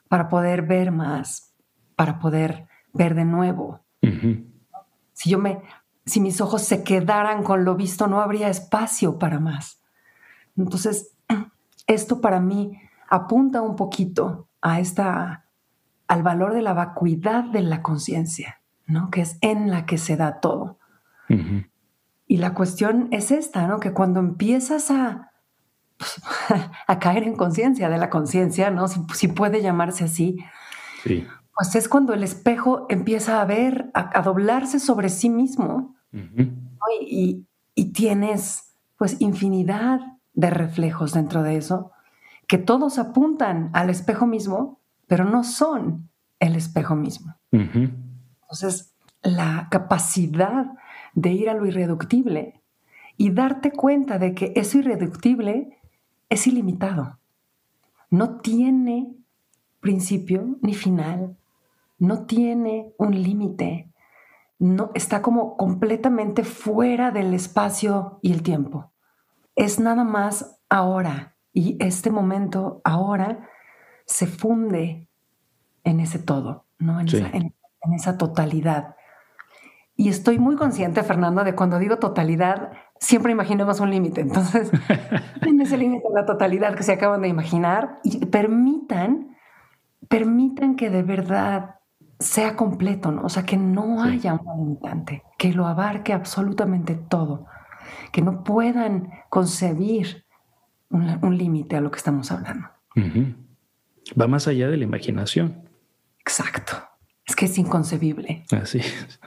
para 0.07 0.29
poder 0.29 0.63
ver 0.63 0.91
más, 0.91 1.53
para 1.95 2.19
poder 2.19 2.67
ver 2.93 3.15
de 3.15 3.25
nuevo. 3.25 3.81
Si 5.13 5.29
yo 5.29 5.39
me, 5.39 5.61
si 6.05 6.21
mis 6.21 6.39
ojos 6.41 6.61
se 6.61 6.83
quedaran 6.83 7.43
con 7.43 7.65
lo 7.65 7.75
visto, 7.75 8.07
no 8.07 8.21
habría 8.21 8.47
espacio 8.49 9.19
para 9.19 9.39
más. 9.39 9.81
Entonces, 10.55 11.15
esto 11.87 12.21
para 12.21 12.39
mí 12.39 12.79
apunta 13.09 13.61
un 13.61 13.75
poquito 13.75 14.47
a 14.61 14.79
esta, 14.79 15.45
al 16.07 16.23
valor 16.23 16.53
de 16.53 16.61
la 16.61 16.73
vacuidad 16.73 17.43
de 17.45 17.61
la 17.61 17.81
conciencia, 17.81 18.61
¿no? 18.85 19.09
Que 19.11 19.21
es 19.21 19.37
en 19.41 19.69
la 19.69 19.85
que 19.85 19.97
se 19.97 20.17
da 20.17 20.39
todo. 20.39 20.77
Y 22.25 22.37
la 22.37 22.53
cuestión 22.53 23.09
es 23.11 23.31
esta, 23.31 23.67
¿no? 23.67 23.81
Que 23.81 23.91
cuando 23.91 24.21
empiezas 24.21 24.91
a, 24.91 25.26
pues, 25.97 26.21
a 26.87 26.99
caer 26.99 27.23
en 27.23 27.35
conciencia 27.35 27.89
de 27.89 27.97
la 27.97 28.09
conciencia, 28.09 28.71
¿no? 28.71 28.87
Si, 28.87 29.27
puede 29.27 29.61
llamarse 29.61 30.05
así, 30.05 30.37
pues 31.03 31.75
es 31.75 31.89
cuando 31.89 32.13
el 32.13 32.23
espejo 32.23 32.85
empieza 32.89 33.41
a 33.41 33.45
ver, 33.45 33.89
a, 33.93 34.21
doblarse 34.21 34.79
sobre 34.79 35.09
sí 35.09 35.29
mismo 35.29 35.95
y, 37.01 37.45
y, 37.75 37.91
tienes 37.91 38.75
pues 38.97 39.17
infinidad 39.19 39.99
de 40.33 40.49
reflejos 40.49 41.13
dentro 41.13 41.43
de 41.43 41.57
eso 41.57 41.91
que 42.47 42.57
todos 42.57 42.97
apuntan 42.97 43.69
al 43.73 43.89
espejo 43.89 44.25
mismo, 44.25 44.79
pero 45.05 45.25
no 45.25 45.43
son 45.43 46.09
el 46.39 46.55
espejo 46.55 46.95
mismo. 46.95 47.35
Entonces, 47.51 48.95
la 49.21 49.67
capacidad 49.69 50.67
de 51.13 51.31
ir 51.31 51.49
a 51.49 51.53
lo 51.53 51.65
irreductible 51.65 52.61
y 53.17 53.31
darte 53.31 53.71
cuenta 53.71 54.17
de 54.17 54.33
que 54.33 54.53
eso 54.55 54.77
irreductible 54.77 55.76
es 56.29 56.47
ilimitado. 56.47 57.19
No 58.09 58.39
tiene 58.39 59.13
principio 59.79 60.57
ni 60.61 60.73
final, 60.73 61.37
no 61.99 62.25
tiene 62.25 62.93
un 62.97 63.21
límite, 63.21 63.91
no 64.59 64.91
está 64.93 65.21
como 65.21 65.57
completamente 65.57 66.43
fuera 66.43 67.11
del 67.11 67.33
espacio 67.33 68.19
y 68.21 68.33
el 68.33 68.43
tiempo. 68.43 68.91
Es 69.55 69.79
nada 69.79 70.03
más 70.03 70.59
ahora 70.69 71.35
y 71.53 71.77
este 71.79 72.11
momento 72.11 72.81
ahora 72.83 73.49
se 74.05 74.27
funde 74.27 75.09
en 75.83 75.99
ese 75.99 76.19
todo, 76.19 76.65
¿no? 76.79 76.99
En, 76.99 77.53
esa, 77.95 78.17
totalidad. 78.17 78.95
Y 79.95 80.09
estoy 80.09 80.39
muy 80.39 80.55
consciente, 80.55 81.01
Fernando, 81.03 81.43
de 81.43 81.55
cuando 81.55 81.79
digo 81.79 81.97
totalidad, 81.97 82.73
siempre 82.99 83.31
imaginamos 83.31 83.79
un 83.79 83.91
límite. 83.91 84.21
Entonces, 84.21 84.71
en 85.41 85.61
ese 85.61 85.77
límite 85.77 86.05
la 86.13 86.25
totalidad 86.25 86.75
que 86.75 86.83
se 86.83 86.93
acaban 86.93 87.21
de 87.21 87.27
imaginar 87.27 87.99
y 88.03 88.25
permitan, 88.25 89.35
permitan 90.07 90.75
que 90.75 90.89
de 90.89 91.03
verdad 91.03 91.75
sea 92.19 92.55
completo, 92.55 93.11
¿no? 93.11 93.23
O 93.23 93.29
sea, 93.29 93.43
que 93.43 93.57
no 93.57 94.03
haya 94.03 94.33
un 94.33 94.57
limitante, 94.57 95.23
que 95.37 95.53
lo 95.53 95.67
abarque 95.67 96.13
absolutamente 96.13 96.95
todo, 96.95 97.45
que 98.11 98.21
no 98.21 98.43
puedan 98.43 99.11
concebir 99.29 100.25
un, 100.89 101.37
límite 101.37 101.75
a 101.75 101.81
lo 101.81 101.91
que 101.91 101.97
estamos 101.97 102.31
hablando. 102.31 102.69
Va 104.19 104.27
más 104.27 104.47
allá 104.47 104.67
de 104.69 104.77
la 104.77 104.83
imaginación. 104.83 105.69
Exacto. 106.19 106.73
Es 107.25 107.35
que 107.35 107.45
es 107.45 107.57
inconcebible. 107.57 108.45
Así 108.51 108.79
es. 108.79 109.19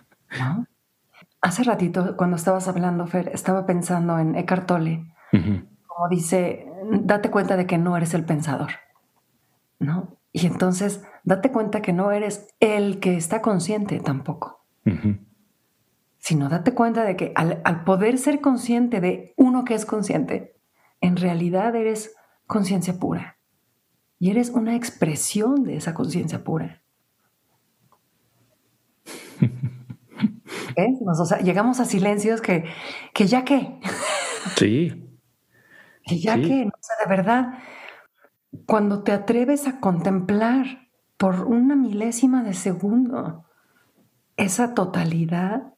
Hace 1.42 1.64
ratito, 1.64 2.16
cuando 2.16 2.36
estabas 2.36 2.68
hablando, 2.68 3.06
Fer, 3.06 3.30
estaba 3.32 3.64
pensando 3.64 4.18
en 4.18 4.34
Eckhart 4.34 4.66
Tolle, 4.66 5.06
como 5.86 6.08
dice, 6.10 6.66
date 7.02 7.30
cuenta 7.30 7.56
de 7.56 7.66
que 7.66 7.78
no 7.78 7.96
eres 7.96 8.12
el 8.14 8.24
pensador, 8.24 8.72
¿no? 9.78 10.18
Y 10.32 10.46
entonces, 10.46 11.02
date 11.24 11.50
cuenta 11.50 11.80
que 11.80 11.92
no 11.92 12.12
eres 12.12 12.48
el 12.60 13.00
que 13.00 13.16
está 13.16 13.40
consciente 13.40 14.00
tampoco, 14.00 14.64
sino 16.18 16.48
date 16.48 16.74
cuenta 16.74 17.04
de 17.04 17.16
que 17.16 17.32
al, 17.34 17.62
al 17.64 17.84
poder 17.84 18.18
ser 18.18 18.40
consciente 18.40 19.00
de 19.00 19.32
uno 19.36 19.64
que 19.64 19.74
es 19.74 19.86
consciente, 19.86 20.56
en 21.00 21.16
realidad 21.16 21.74
eres 21.74 22.14
conciencia 22.46 22.98
pura. 22.98 23.38
Y 24.18 24.30
eres 24.30 24.50
una 24.50 24.76
expresión 24.76 25.64
de 25.64 25.76
esa 25.76 25.94
conciencia 25.94 26.44
pura. 26.44 26.82
¿Eh? 30.76 30.88
llegamos 31.42 31.80
a 31.80 31.84
silencios 31.84 32.40
que, 32.40 32.64
que 33.14 33.26
ya 33.26 33.44
que. 33.44 33.78
Sí. 34.56 35.08
que 36.04 36.18
ya 36.18 36.34
que, 36.34 36.64
no 36.64 36.72
sé, 36.80 36.92
de 37.02 37.08
verdad, 37.08 37.58
cuando 38.66 39.02
te 39.02 39.12
atreves 39.12 39.66
a 39.66 39.80
contemplar 39.80 40.88
por 41.16 41.44
una 41.46 41.76
milésima 41.76 42.42
de 42.42 42.54
segundo 42.54 43.44
esa 44.36 44.74
totalidad, 44.74 45.74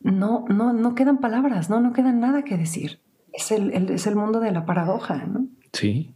no, 0.00 0.44
no, 0.48 0.72
no 0.72 0.94
quedan 0.94 1.18
palabras, 1.18 1.70
no, 1.70 1.80
no 1.80 1.92
quedan 1.92 2.20
nada 2.20 2.42
que 2.42 2.56
decir. 2.56 3.00
Es 3.32 3.52
el, 3.52 3.72
es 3.90 4.06
el 4.06 4.16
mundo 4.16 4.40
de 4.40 4.52
la 4.52 4.66
paradoja, 4.66 5.24
¿no? 5.26 5.46
Sí. 5.72 6.14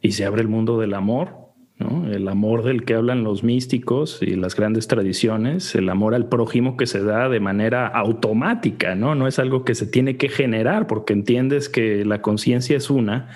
Y 0.00 0.12
se 0.12 0.24
abre 0.24 0.42
el 0.42 0.48
mundo 0.48 0.78
del 0.78 0.94
amor, 0.94 1.45
el 1.78 2.26
amor 2.28 2.64
del 2.64 2.84
que 2.86 2.94
hablan 2.94 3.22
los 3.22 3.44
místicos 3.44 4.20
y 4.22 4.34
las 4.34 4.56
grandes 4.56 4.88
tradiciones, 4.88 5.74
el 5.74 5.90
amor 5.90 6.14
al 6.14 6.26
prójimo 6.26 6.78
que 6.78 6.86
se 6.86 7.02
da 7.02 7.28
de 7.28 7.38
manera 7.38 7.86
automática, 7.86 8.94
¿no? 8.94 9.14
No 9.14 9.26
es 9.26 9.38
algo 9.38 9.62
que 9.64 9.74
se 9.74 9.86
tiene 9.86 10.16
que 10.16 10.30
generar 10.30 10.86
porque 10.86 11.12
entiendes 11.12 11.68
que 11.68 12.06
la 12.06 12.22
conciencia 12.22 12.78
es 12.78 12.88
una 12.88 13.28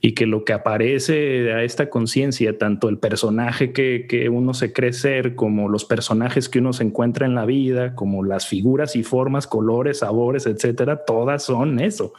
y 0.00 0.12
que 0.12 0.26
lo 0.26 0.44
que 0.44 0.52
aparece 0.52 1.52
a 1.52 1.64
esta 1.64 1.90
conciencia, 1.90 2.56
tanto 2.56 2.88
el 2.88 2.98
personaje 2.98 3.72
que, 3.72 4.06
que, 4.08 4.28
uno 4.28 4.54
se 4.54 4.72
cree 4.72 4.92
ser, 4.92 5.34
como 5.34 5.68
los 5.68 5.84
personajes 5.84 6.48
que 6.48 6.60
uno 6.60 6.72
se 6.72 6.84
encuentra 6.84 7.26
en 7.26 7.34
la 7.34 7.46
vida, 7.46 7.96
como 7.96 8.22
las 8.22 8.46
figuras 8.46 8.94
y 8.94 9.02
formas, 9.02 9.48
colores, 9.48 9.98
sabores, 9.98 10.46
etcétera, 10.46 11.04
todas 11.04 11.42
son 11.42 11.80
eso, 11.80 12.12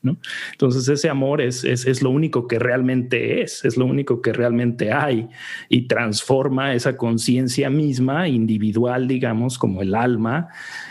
¿no? 0.00 0.16
Entonces 0.52 0.88
ese 0.88 1.08
amor 1.08 1.40
es, 1.40 1.64
es, 1.64 1.86
es 1.86 2.02
lo 2.02 2.10
único 2.10 2.46
que 2.46 2.60
realmente 2.60 3.42
es, 3.42 3.64
es 3.64 3.76
lo 3.76 3.86
único 3.86 4.22
que 4.22 4.32
realmente 4.32 4.92
hay 4.92 5.23
y, 5.68 5.86
transforma 5.86 6.74
esa 6.74 6.96
conciencia 6.96 7.70
misma, 7.70 8.28
individual, 8.28 9.06
digamos, 9.08 9.58
como 9.58 9.82
el 9.82 9.94
alma, 9.94 10.48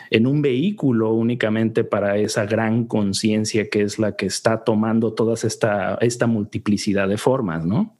en 0.09 0.27
un 0.27 0.41
vehículo 0.41 1.13
únicamente 1.13 1.83
para 1.83 2.17
esa 2.17 2.45
gran 2.45 2.85
conciencia 2.85 3.69
que 3.69 3.81
es 3.81 3.99
la 3.99 4.15
que 4.15 4.25
está 4.25 4.63
tomando 4.63 5.13
toda 5.13 5.33
esta, 5.33 5.95
esta 6.01 6.27
multiplicidad 6.27 7.07
de 7.07 7.17
formas, 7.17 7.65
¿no? 7.65 7.97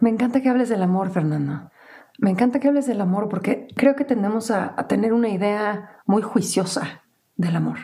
Me 0.00 0.10
encanta 0.10 0.40
que 0.40 0.48
hables 0.48 0.68
del 0.68 0.82
amor, 0.82 1.10
Fernando. 1.10 1.70
Me 2.18 2.30
encanta 2.30 2.60
que 2.60 2.68
hables 2.68 2.86
del 2.86 3.00
amor 3.00 3.28
porque 3.28 3.66
creo 3.76 3.96
que 3.96 4.04
tendemos 4.04 4.50
a, 4.50 4.76
tener 4.86 5.12
una 5.12 5.28
idea 5.28 6.00
muy 6.06 6.22
juiciosa 6.22 7.02
del 7.36 7.56
amor. 7.56 7.78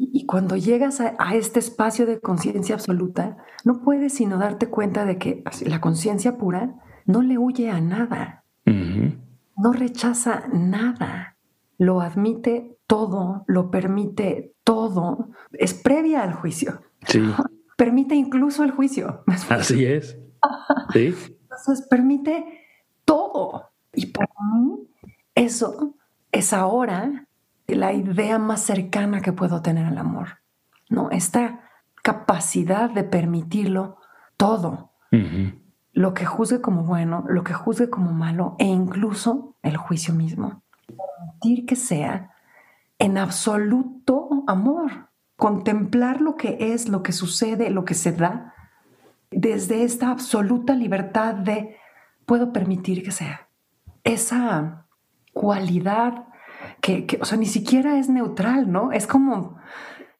Y, 0.00 0.24
cuando 0.26 0.56
llegas 0.56 1.00
a, 1.00 1.14
a 1.18 1.34
este 1.34 1.58
espacio 1.58 2.06
de 2.06 2.20
conciencia 2.20 2.74
absoluta, 2.74 3.36
no 3.64 3.82
puedes 3.82 4.14
sino 4.14 4.38
darte 4.38 4.68
cuenta 4.68 5.04
de 5.04 5.18
que 5.18 5.44
la 5.66 5.80
conciencia 5.80 6.38
pura 6.38 6.74
no 7.04 7.22
le 7.22 7.36
huye 7.36 7.70
a 7.70 7.80
nada, 7.80 8.44
no 8.64 9.72
rechaza 9.72 10.44
nada, 10.52 11.36
lo 11.76 12.00
admite 12.00 12.78
todo, 12.86 13.44
lo 13.46 13.70
permite 13.70 14.54
todo, 14.64 15.30
es 15.52 15.74
previa 15.74 16.22
al 16.22 16.34
juicio. 16.34 16.82
Sí. 17.06 17.20
Permite 17.76 18.14
incluso 18.14 18.62
el 18.62 18.72
juicio. 18.72 19.24
Así 19.48 19.86
es. 19.86 20.18
Sí. 20.92 21.14
Entonces 21.42 21.86
permite 21.88 22.44
todo. 23.06 23.70
Y 23.94 24.06
para 24.06 24.28
mí 24.54 24.86
eso 25.34 25.94
es 26.30 26.52
ahora 26.52 27.26
la 27.74 27.92
idea 27.92 28.38
más 28.38 28.60
cercana 28.60 29.20
que 29.20 29.32
puedo 29.32 29.62
tener 29.62 29.86
al 29.86 29.98
amor. 29.98 30.40
¿no? 30.88 31.10
Esta 31.10 31.60
capacidad 32.02 32.90
de 32.90 33.04
permitirlo 33.04 33.98
todo 34.36 34.90
lo 35.92 36.14
que 36.14 36.24
juzgue 36.24 36.60
como 36.60 36.84
bueno, 36.84 37.24
lo 37.28 37.42
que 37.42 37.52
juzgue 37.52 37.90
como 37.90 38.12
malo 38.12 38.54
e 38.58 38.64
incluso 38.64 39.56
el 39.62 39.76
juicio 39.76 40.14
mismo. 40.14 40.62
Permitir 40.86 41.66
que 41.66 41.76
sea 41.76 42.30
en 42.98 43.18
absoluto 43.18 44.44
amor, 44.46 45.08
contemplar 45.36 46.20
lo 46.20 46.36
que 46.36 46.72
es, 46.72 46.88
lo 46.88 47.02
que 47.02 47.12
sucede, 47.12 47.70
lo 47.70 47.84
que 47.84 47.94
se 47.94 48.12
da, 48.12 48.54
desde 49.30 49.84
esta 49.84 50.10
absoluta 50.10 50.74
libertad 50.74 51.34
de 51.34 51.76
puedo 52.26 52.52
permitir 52.52 53.02
que 53.02 53.10
sea. 53.10 53.48
Esa 54.04 54.86
cualidad 55.32 56.26
que, 56.80 57.18
o 57.20 57.24
sea, 57.24 57.38
ni 57.38 57.46
siquiera 57.46 57.98
es 57.98 58.08
neutral, 58.08 58.70
¿no? 58.70 58.92
Es 58.92 59.06
como, 59.06 59.56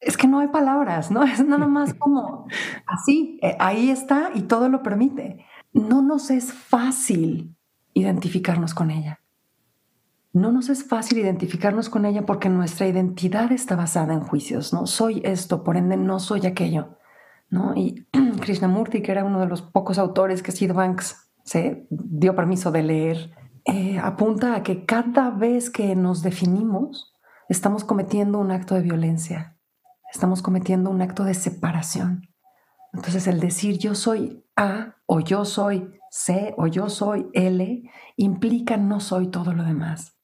es 0.00 0.16
que 0.16 0.26
no 0.26 0.40
hay 0.40 0.48
palabras, 0.48 1.10
¿no? 1.10 1.22
Es 1.24 1.44
nada 1.44 1.66
más 1.66 1.94
como 1.94 2.46
así, 2.86 3.38
eh, 3.42 3.56
ahí 3.58 3.90
está 3.90 4.30
y 4.34 4.42
todo 4.42 4.68
lo 4.68 4.82
permite. 4.82 5.44
No 5.72 6.02
nos 6.02 6.30
es 6.30 6.52
fácil 6.52 7.56
identificarnos 7.94 8.74
con 8.74 8.90
ella. 8.90 9.20
No 10.32 10.52
nos 10.52 10.68
es 10.68 10.84
fácil 10.84 11.18
identificarnos 11.18 11.88
con 11.88 12.06
ella 12.06 12.24
porque 12.24 12.48
nuestra 12.48 12.86
identidad 12.86 13.50
está 13.50 13.74
basada 13.74 14.14
en 14.14 14.20
juicios, 14.20 14.72
¿no? 14.72 14.86
Soy 14.86 15.20
esto, 15.24 15.64
por 15.64 15.76
ende 15.76 15.96
no 15.96 16.20
soy 16.20 16.46
aquello, 16.46 16.98
¿no? 17.48 17.74
Y 17.74 18.06
Krishnamurti, 18.40 19.02
que 19.02 19.12
era 19.12 19.24
uno 19.24 19.40
de 19.40 19.46
los 19.46 19.62
pocos 19.62 19.98
autores 19.98 20.42
que 20.42 20.52
Sid 20.52 20.72
Banks 20.72 21.30
se 21.42 21.86
dio 21.90 22.36
permiso 22.36 22.70
de 22.70 22.82
leer, 22.82 23.32
eh, 23.64 23.98
apunta 23.98 24.54
a 24.54 24.62
que 24.62 24.84
cada 24.84 25.30
vez 25.30 25.70
que 25.70 25.94
nos 25.96 26.22
definimos, 26.22 27.14
estamos 27.48 27.84
cometiendo 27.84 28.38
un 28.38 28.50
acto 28.50 28.74
de 28.74 28.82
violencia, 28.82 29.58
estamos 30.12 30.42
cometiendo 30.42 30.90
un 30.90 31.02
acto 31.02 31.24
de 31.24 31.34
separación. 31.34 32.28
Entonces 32.92 33.26
el 33.26 33.40
decir 33.40 33.78
yo 33.78 33.94
soy 33.94 34.44
A 34.56 34.96
o 35.06 35.20
yo 35.20 35.44
soy 35.44 35.92
C 36.10 36.54
o 36.56 36.66
yo 36.66 36.88
soy 36.88 37.28
L 37.34 37.82
implica 38.16 38.76
no 38.76 39.00
soy 39.00 39.28
todo 39.28 39.52
lo 39.52 39.64
demás. 39.64 40.16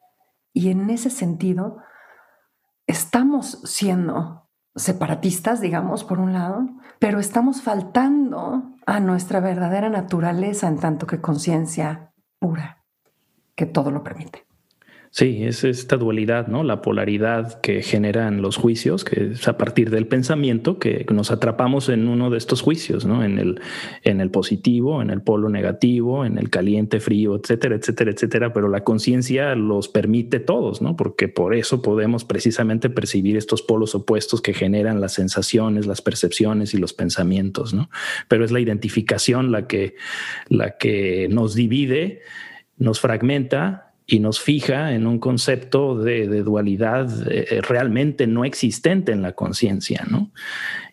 Y 0.52 0.70
en 0.70 0.90
ese 0.90 1.10
sentido, 1.10 1.78
estamos 2.86 3.60
siendo 3.64 4.48
separatistas, 4.74 5.60
digamos, 5.60 6.04
por 6.04 6.18
un 6.18 6.32
lado, 6.32 6.66
pero 6.98 7.18
estamos 7.18 7.62
faltando 7.62 8.74
a 8.86 9.00
nuestra 9.00 9.40
verdadera 9.40 9.88
naturaleza 9.88 10.68
en 10.68 10.78
tanto 10.78 11.06
que 11.06 11.20
conciencia 11.20 12.12
pura, 12.38 12.75
que 13.56 13.66
todo 13.66 13.90
lo 13.90 14.04
permite. 14.04 14.46
Sí, 15.16 15.44
es 15.44 15.64
esta 15.64 15.96
dualidad, 15.96 16.46
¿no? 16.46 16.62
La 16.62 16.82
polaridad 16.82 17.58
que 17.62 17.80
generan 17.80 18.42
los 18.42 18.58
juicios, 18.58 19.02
que 19.02 19.30
es 19.32 19.48
a 19.48 19.56
partir 19.56 19.88
del 19.88 20.06
pensamiento 20.06 20.78
que 20.78 21.06
nos 21.10 21.30
atrapamos 21.30 21.88
en 21.88 22.08
uno 22.08 22.28
de 22.28 22.36
estos 22.36 22.60
juicios, 22.60 23.06
¿no? 23.06 23.24
En 23.24 23.38
el, 23.38 23.58
en 24.02 24.20
el 24.20 24.30
positivo, 24.30 25.00
en 25.00 25.08
el 25.08 25.22
polo 25.22 25.48
negativo, 25.48 26.26
en 26.26 26.36
el 26.36 26.50
caliente, 26.50 27.00
frío, 27.00 27.34
etcétera, 27.34 27.76
etcétera, 27.76 28.10
etcétera. 28.10 28.52
Pero 28.52 28.68
la 28.68 28.84
conciencia 28.84 29.54
los 29.54 29.88
permite 29.88 30.38
todos, 30.38 30.82
¿no? 30.82 30.96
Porque 30.96 31.28
por 31.28 31.54
eso 31.54 31.80
podemos 31.80 32.26
precisamente 32.26 32.90
percibir 32.90 33.38
estos 33.38 33.62
polos 33.62 33.94
opuestos 33.94 34.42
que 34.42 34.52
generan 34.52 35.00
las 35.00 35.14
sensaciones, 35.14 35.86
las 35.86 36.02
percepciones 36.02 36.74
y 36.74 36.76
los 36.76 36.92
pensamientos, 36.92 37.72
¿no? 37.72 37.88
Pero 38.28 38.44
es 38.44 38.50
la 38.50 38.60
identificación 38.60 39.50
la 39.50 39.66
que, 39.66 39.94
la 40.50 40.76
que 40.76 41.28
nos 41.30 41.54
divide, 41.54 42.20
nos 42.78 43.00
fragmenta 43.00 43.92
y 44.06 44.20
nos 44.20 44.40
fija 44.40 44.94
en 44.94 45.06
un 45.06 45.18
concepto 45.18 45.98
de, 45.98 46.26
dualidad 46.42 47.10
eh, 47.30 47.60
realmente 47.60 48.26
no 48.26 48.44
existente 48.44 49.12
en 49.12 49.22
la 49.22 49.32
conciencia, 49.32 50.04
¿no? 50.08 50.30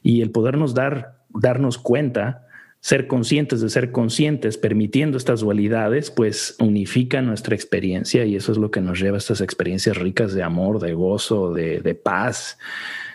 Y 0.01 0.21
el 0.21 0.31
podernos 0.31 0.73
dar, 0.73 1.19
darnos 1.29 1.77
cuenta, 1.77 2.47
ser 2.79 3.07
conscientes 3.07 3.61
de 3.61 3.69
ser 3.69 3.91
conscientes, 3.91 4.57
permitiendo 4.57 5.17
estas 5.17 5.39
dualidades, 5.39 6.11
pues 6.11 6.57
unifica 6.59 7.21
nuestra 7.21 7.55
experiencia 7.55 8.25
y 8.25 8.35
eso 8.35 8.51
es 8.51 8.57
lo 8.57 8.71
que 8.71 8.81
nos 8.81 8.99
lleva 8.99 9.15
a 9.15 9.19
estas 9.19 9.39
experiencias 9.39 9.95
ricas 9.95 10.33
de 10.33 10.43
amor, 10.43 10.79
de 10.81 10.93
gozo, 10.93 11.53
de, 11.53 11.79
de 11.79 11.95
paz, 11.95 12.57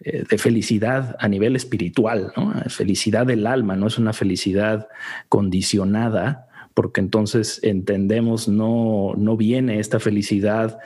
eh, 0.04 0.24
de 0.26 0.38
felicidad 0.38 1.16
a 1.18 1.28
nivel 1.28 1.56
espiritual, 1.56 2.32
¿no? 2.36 2.54
Felicidad 2.68 3.26
del 3.26 3.46
alma, 3.46 3.76
no 3.76 3.88
es 3.88 3.98
una 3.98 4.12
felicidad 4.12 4.88
condicionada 5.28 6.47
porque 6.78 7.00
entonces 7.00 7.58
entendemos 7.64 8.46
no, 8.46 9.12
no 9.16 9.36
viene 9.36 9.80
esta 9.80 9.98
felicidad 9.98 10.78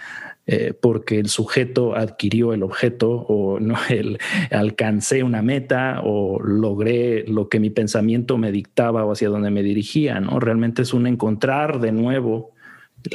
eh, 0.46 0.72
porque 0.72 1.18
el 1.18 1.28
sujeto 1.28 1.94
adquirió 1.94 2.54
el 2.54 2.62
objeto 2.62 3.10
o 3.10 3.60
no 3.60 3.74
el, 3.90 4.16
alcancé 4.50 5.22
una 5.22 5.42
meta 5.42 6.00
o 6.02 6.40
logré 6.42 7.26
lo 7.28 7.50
que 7.50 7.60
mi 7.60 7.68
pensamiento 7.68 8.38
me 8.38 8.52
dictaba 8.52 9.04
o 9.04 9.12
hacia 9.12 9.28
donde 9.28 9.50
me 9.50 9.62
dirigía, 9.62 10.18
¿no? 10.18 10.40
Realmente 10.40 10.80
es 10.80 10.94
un 10.94 11.06
encontrar 11.06 11.78
de 11.78 11.92
nuevo 11.92 12.52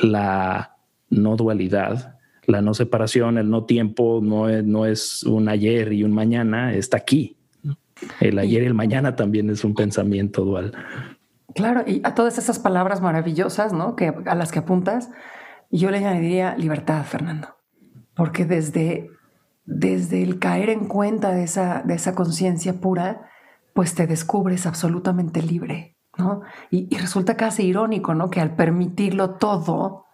la 0.03 0.75
no 1.09 1.35
dualidad, 1.35 2.19
la 2.45 2.61
no 2.61 2.75
separación, 2.75 3.39
el 3.39 3.49
no 3.49 3.65
tiempo, 3.65 4.19
no 4.21 4.49
es, 4.49 4.63
no 4.63 4.85
es 4.85 5.23
un 5.23 5.49
ayer 5.49 5.93
y 5.93 6.03
un 6.03 6.11
mañana, 6.11 6.75
está 6.75 6.97
aquí. 6.97 7.37
El 8.19 8.37
ayer 8.37 8.61
y 8.61 8.67
el 8.67 8.75
mañana 8.75 9.15
también 9.15 9.49
es 9.49 9.63
un 9.63 9.73
pensamiento 9.73 10.45
dual. 10.45 10.73
Claro, 11.57 11.83
y 11.87 12.01
a 12.03 12.13
todas 12.13 12.37
esas 12.37 12.59
palabras 12.59 13.01
maravillosas, 13.01 13.73
¿no? 13.73 13.95
Que 13.95 14.13
a 14.27 14.35
las 14.35 14.51
que 14.51 14.59
apuntas, 14.59 15.09
yo 15.71 15.89
le 15.89 15.97
añadiría 15.97 16.55
libertad, 16.55 17.03
Fernando, 17.03 17.57
porque 18.15 18.45
desde, 18.45 19.09
desde 19.65 20.21
el 20.21 20.37
caer 20.37 20.69
en 20.69 20.87
cuenta 20.87 21.31
de 21.31 21.43
esa, 21.43 21.81
de 21.81 21.95
esa 21.95 22.13
conciencia 22.13 22.79
pura, 22.79 23.31
pues 23.73 23.95
te 23.95 24.05
descubres 24.05 24.67
absolutamente 24.67 25.41
libre, 25.41 25.97
¿no? 26.15 26.41
Y, 26.69 26.95
resulta 26.95 27.35
casi 27.35 27.63
irónico, 27.63 28.13
¿no? 28.13 28.29
Que 28.29 28.39
al 28.39 28.55
permitirlo 28.55 29.31
todo, 29.31 30.05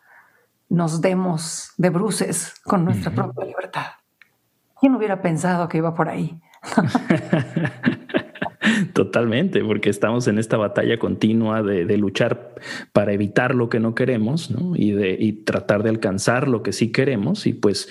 nos 0.69 1.01
demos 1.01 1.73
de 1.75 1.89
bruces 1.89 2.53
con 2.63 2.86
nuestra 2.86 3.12
propia 3.12 3.43
libertad. 3.43 3.88
¿Quién 4.79 4.95
hubiera 4.95 5.21
pensado 5.21 5.67
que 5.67 5.79
iba 5.79 5.93
por 5.93 6.08
ahí? 6.08 6.41
Totalmente, 8.93 9.63
porque 9.63 9.89
estamos 9.89 10.27
en 10.27 10.38
esta 10.38 10.56
batalla 10.56 10.99
continua 10.99 11.63
de, 11.63 11.97
luchar 11.97 12.53
para 12.91 13.12
evitar 13.12 13.56
lo 13.56 13.67
que 13.67 13.79
no 13.79 13.95
queremos 13.95 14.53
y, 14.75 14.91
de, 14.91 15.41
tratar 15.45 15.82
de 15.82 15.89
alcanzar 15.89 16.47
lo 16.47 16.62
que 16.62 16.73
sí 16.73 16.91
queremos 16.91 17.47
y 17.47 17.53
pues 17.53 17.89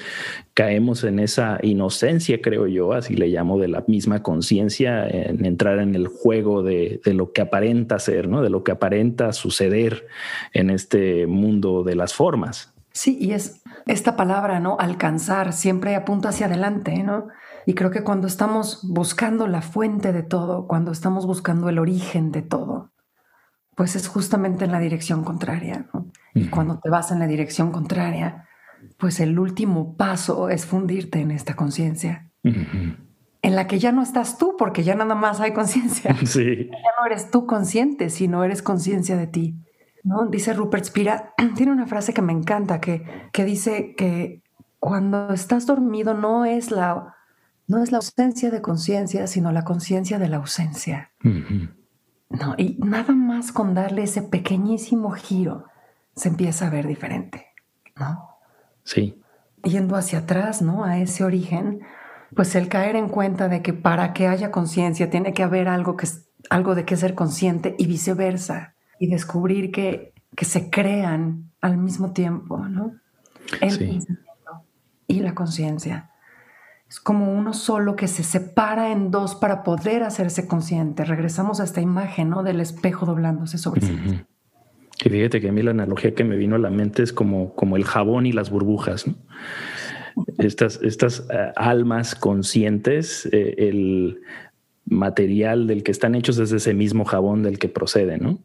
caemos 0.54 1.02
en 1.02 1.18
esa 1.18 1.58
inocencia, 1.62 2.40
creo 2.40 2.68
yo, 2.68 2.92
así 2.92 3.16
le 3.16 3.26
llamo, 3.26 3.58
de 3.58 3.66
la 3.66 3.82
misma 3.88 4.22
conciencia, 4.22 5.08
en 5.08 5.44
entrar 5.44 5.80
en 5.80 5.96
el 5.96 6.06
juego 6.06 6.62
de, 6.62 7.00
de, 7.04 7.14
lo 7.14 7.32
que 7.32 7.40
aparenta 7.40 7.98
ser, 7.98 8.28
¿no? 8.28 8.40
de 8.40 8.50
lo 8.50 8.62
que 8.62 8.70
aparenta 8.70 9.32
suceder 9.32 10.06
en 10.52 10.70
este 10.70 11.26
mundo 11.26 11.82
de 11.82 11.96
las 11.96 12.14
formas. 12.14 12.72
Sí, 12.92 13.18
y 13.20 13.32
es 13.32 13.62
esta 13.86 14.14
palabra, 14.14 14.60
¿no? 14.60 14.76
Alcanzar, 14.78 15.52
siempre 15.52 15.96
apunta 15.96 16.28
hacia 16.28 16.46
adelante, 16.46 17.02
¿no? 17.02 17.28
Y 17.66 17.74
creo 17.74 17.90
que 17.90 18.02
cuando 18.02 18.26
estamos 18.26 18.80
buscando 18.82 19.46
la 19.46 19.62
fuente 19.62 20.12
de 20.12 20.22
todo, 20.22 20.66
cuando 20.66 20.92
estamos 20.92 21.26
buscando 21.26 21.68
el 21.68 21.78
origen 21.78 22.32
de 22.32 22.42
todo, 22.42 22.90
pues 23.76 23.96
es 23.96 24.08
justamente 24.08 24.64
en 24.64 24.72
la 24.72 24.80
dirección 24.80 25.24
contraria. 25.24 25.88
Y 26.34 26.48
cuando 26.48 26.78
te 26.78 26.90
vas 26.90 27.10
en 27.10 27.18
la 27.18 27.26
dirección 27.26 27.70
contraria, 27.70 28.48
pues 28.98 29.20
el 29.20 29.38
último 29.38 29.96
paso 29.96 30.48
es 30.48 30.66
fundirte 30.66 31.20
en 31.20 31.30
esta 31.30 31.54
conciencia. 31.54 32.30
En 32.42 33.56
la 33.56 33.66
que 33.66 33.78
ya 33.78 33.92
no 33.92 34.02
estás 34.02 34.38
tú, 34.38 34.56
porque 34.58 34.82
ya 34.82 34.94
nada 34.94 35.14
más 35.14 35.40
hay 35.40 35.52
conciencia. 35.52 36.16
Sí. 36.26 36.68
Ya 36.70 36.90
no 37.00 37.06
eres 37.06 37.30
tú 37.30 37.46
consciente, 37.46 38.10
sino 38.10 38.44
eres 38.44 38.62
conciencia 38.62 39.16
de 39.16 39.26
ti. 39.26 39.56
¿no? 40.04 40.26
Dice 40.26 40.52
Rupert 40.52 40.84
Spira, 40.84 41.34
tiene 41.56 41.72
una 41.72 41.86
frase 41.86 42.12
que 42.12 42.22
me 42.22 42.32
encanta, 42.32 42.80
que, 42.80 43.04
que 43.32 43.44
dice 43.44 43.94
que 43.96 44.42
cuando 44.78 45.32
estás 45.32 45.66
dormido 45.66 46.14
no 46.14 46.44
es 46.44 46.70
la 46.70 47.14
no 47.72 47.82
es 47.82 47.90
la 47.90 47.96
ausencia 47.98 48.50
de 48.50 48.60
conciencia, 48.60 49.26
sino 49.26 49.50
la 49.50 49.64
conciencia 49.64 50.18
de 50.18 50.28
la 50.28 50.36
ausencia. 50.36 51.10
No, 51.22 52.54
y 52.58 52.76
nada 52.80 53.14
más 53.14 53.50
con 53.50 53.72
darle 53.72 54.02
ese 54.02 54.20
pequeñísimo 54.20 55.12
giro 55.12 55.64
se 56.14 56.28
empieza 56.28 56.66
a 56.66 56.70
ver 56.70 56.86
diferente, 56.86 57.46
¿no? 57.96 58.28
Sí. 58.84 59.22
Yendo 59.64 59.96
hacia 59.96 60.18
atrás, 60.18 60.60
¿no? 60.60 60.84
A 60.84 60.98
ese 60.98 61.24
origen, 61.24 61.80
pues 62.36 62.54
el 62.56 62.68
caer 62.68 62.94
en 62.94 63.08
cuenta 63.08 63.48
de 63.48 63.62
que 63.62 63.72
para 63.72 64.12
que 64.12 64.28
haya 64.28 64.50
conciencia 64.50 65.08
tiene 65.08 65.32
que 65.32 65.42
haber 65.42 65.66
algo, 65.68 65.96
que, 65.96 66.06
algo 66.50 66.74
de 66.74 66.84
que 66.84 66.98
ser 66.98 67.14
consciente 67.14 67.74
y 67.78 67.86
viceversa, 67.86 68.74
y 68.98 69.06
descubrir 69.06 69.72
que, 69.72 70.12
que 70.36 70.44
se 70.44 70.68
crean 70.68 71.50
al 71.62 71.78
mismo 71.78 72.12
tiempo, 72.12 72.58
¿no? 72.68 72.92
El 73.62 73.78
pensamiento 73.78 74.66
y 75.06 75.20
la 75.20 75.34
conciencia. 75.34 76.11
Es 76.92 77.00
como 77.00 77.32
uno 77.32 77.54
solo 77.54 77.96
que 77.96 78.06
se 78.06 78.22
separa 78.22 78.92
en 78.92 79.10
dos 79.10 79.34
para 79.34 79.62
poder 79.62 80.02
hacerse 80.02 80.46
consciente. 80.46 81.06
Regresamos 81.06 81.58
a 81.58 81.64
esta 81.64 81.80
imagen 81.80 82.28
¿no? 82.28 82.42
del 82.42 82.60
espejo 82.60 83.06
doblándose 83.06 83.56
sobre 83.56 83.80
sí. 83.80 83.98
Y 85.02 85.08
fíjate 85.08 85.40
que 85.40 85.48
a 85.48 85.52
mí 85.52 85.62
la 85.62 85.70
analogía 85.70 86.14
que 86.14 86.22
me 86.22 86.36
vino 86.36 86.56
a 86.56 86.58
la 86.58 86.68
mente 86.68 87.02
es 87.02 87.14
como, 87.14 87.54
como 87.54 87.78
el 87.78 87.84
jabón 87.84 88.26
y 88.26 88.32
las 88.32 88.50
burbujas. 88.50 89.06
Estas, 90.36 90.80
estas 90.82 91.26
eh, 91.30 91.52
almas 91.56 92.14
conscientes, 92.14 93.26
eh, 93.32 93.54
el 93.56 94.20
material 94.84 95.68
del 95.68 95.84
que 95.84 95.92
están 95.92 96.14
hechos 96.14 96.36
es 96.36 96.52
ese 96.52 96.74
mismo 96.74 97.06
jabón 97.06 97.42
del 97.42 97.58
que 97.58 97.70
procede, 97.70 98.18
¿no? 98.18 98.38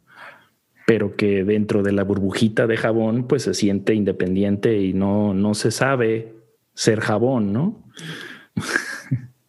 Pero 0.85 1.17
que 1.17 1.43
dentro 1.43 1.83
de 1.83 1.91
la 1.91 2.05
burbujita 2.05 2.65
de 2.65 2.77
jabón, 2.77 3.27
pues 3.27 3.43
se 3.43 3.53
siente 3.53 3.93
independiente 3.93 4.81
y 4.81 4.93
no, 4.93 5.33
no 5.33 5.53
se 5.53 5.71
sabe 5.71 6.33
ser 6.75 7.01
jabón, 7.01 7.51
¿no? 7.51 7.83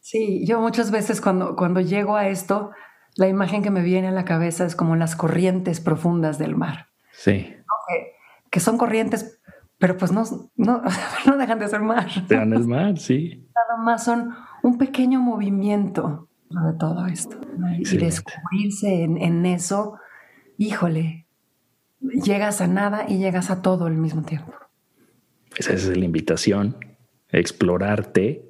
Sí, 0.09 0.43
yo 0.47 0.59
muchas 0.59 0.91
veces 0.91 1.21
cuando, 1.21 1.55
cuando 1.55 1.83
llego 1.83 2.17
a 2.17 2.29
esto, 2.29 2.71
la 3.17 3.29
imagen 3.29 3.63
que 3.63 3.71
me 3.71 3.83
viene 3.83 4.09
a 4.09 4.11
la 4.11 4.25
cabeza 4.25 4.65
es 4.65 4.75
como 4.75 4.97
las 4.97 5.15
corrientes 5.15 5.81
profundas 5.81 6.39
del 6.39 6.57
mar. 6.57 6.87
Sí. 7.13 7.55
Que, 8.51 8.59
son 8.59 8.79
corrientes, 8.79 9.39
pero 9.77 9.99
pues 9.99 10.11
no, 10.11 10.25
no, 10.57 10.83
no 11.27 11.37
dejan 11.37 11.59
de 11.59 11.69
ser 11.69 11.83
mar. 11.83 12.09
Dejan 12.27 12.55
el 12.55 12.67
mar, 12.67 12.99
sí. 12.99 13.51
Nada 13.55 13.83
más 13.83 14.03
son 14.03 14.35
un 14.63 14.79
pequeño 14.79 15.21
movimiento 15.21 16.31
de 16.49 16.73
todo 16.79 17.05
esto. 17.05 17.39
Y 17.79 17.99
descubrirse 17.99 19.03
en, 19.03 19.19
en 19.19 19.45
eso, 19.45 19.99
híjole, 20.57 21.27
llegas 22.01 22.63
a 22.63 22.67
nada 22.67 23.05
y 23.07 23.19
llegas 23.19 23.51
a 23.51 23.61
todo 23.61 23.85
al 23.85 23.99
mismo 23.99 24.23
tiempo. 24.23 24.55
Esa 25.55 25.75
es 25.75 25.87
la 25.95 26.03
invitación, 26.03 26.79
explorarte, 27.29 28.48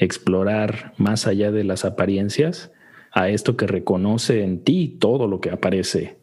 explorar 0.00 0.94
más 0.96 1.28
allá 1.28 1.52
de 1.52 1.62
las 1.62 1.84
apariencias, 1.84 2.72
a 3.12 3.28
esto 3.28 3.56
que 3.56 3.66
reconoce 3.66 4.42
en 4.42 4.64
ti 4.64 4.96
todo 4.98 5.28
lo 5.28 5.40
que 5.40 5.50
aparece, 5.50 6.18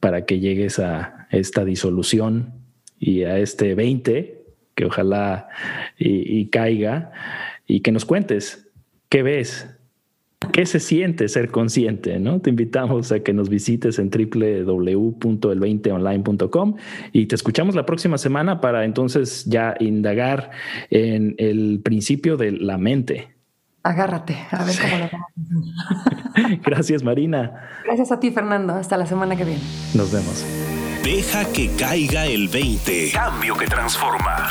para 0.00 0.24
que 0.24 0.40
llegues 0.40 0.78
a 0.78 1.28
esta 1.30 1.64
disolución 1.64 2.54
y 2.98 3.24
a 3.24 3.38
este 3.38 3.74
20, 3.74 4.44
que 4.74 4.84
ojalá 4.86 5.48
y 5.98 6.46
caiga, 6.46 7.12
y 7.66 7.80
que 7.80 7.92
nos 7.92 8.04
cuentes 8.04 8.70
qué 9.08 9.22
ves, 9.22 9.71
¿Qué 10.50 10.66
se 10.66 10.80
siente 10.80 11.28
ser 11.28 11.50
consciente? 11.50 12.18
¿no? 12.18 12.40
Te 12.40 12.50
invitamos 12.50 13.12
a 13.12 13.20
que 13.20 13.32
nos 13.32 13.48
visites 13.48 13.98
en 13.98 14.10
www.el20online.com 14.10 16.74
y 17.12 17.24
te 17.26 17.34
escuchamos 17.34 17.74
la 17.74 17.86
próxima 17.86 18.18
semana 18.18 18.60
para 18.60 18.84
entonces 18.84 19.46
ya 19.46 19.74
indagar 19.78 20.50
en 20.90 21.34
el 21.38 21.80
principio 21.82 22.36
de 22.36 22.52
la 22.52 22.76
mente. 22.78 23.28
Agárrate, 23.84 24.36
a 24.50 24.64
ver 24.64 24.76
cómo 24.80 24.96
lo 24.98 25.10
Gracias, 26.64 27.02
Marina. 27.02 27.68
Gracias 27.84 28.12
a 28.12 28.20
ti, 28.20 28.30
Fernando. 28.30 28.74
Hasta 28.74 28.96
la 28.96 29.06
semana 29.06 29.34
que 29.36 29.44
viene. 29.44 29.60
Nos 29.94 30.12
vemos. 30.12 30.46
Deja 31.02 31.44
que 31.52 31.68
caiga 31.76 32.26
el 32.26 32.46
20. 32.48 33.10
Cambio 33.12 33.56
que 33.56 33.66
transforma. 33.66 34.50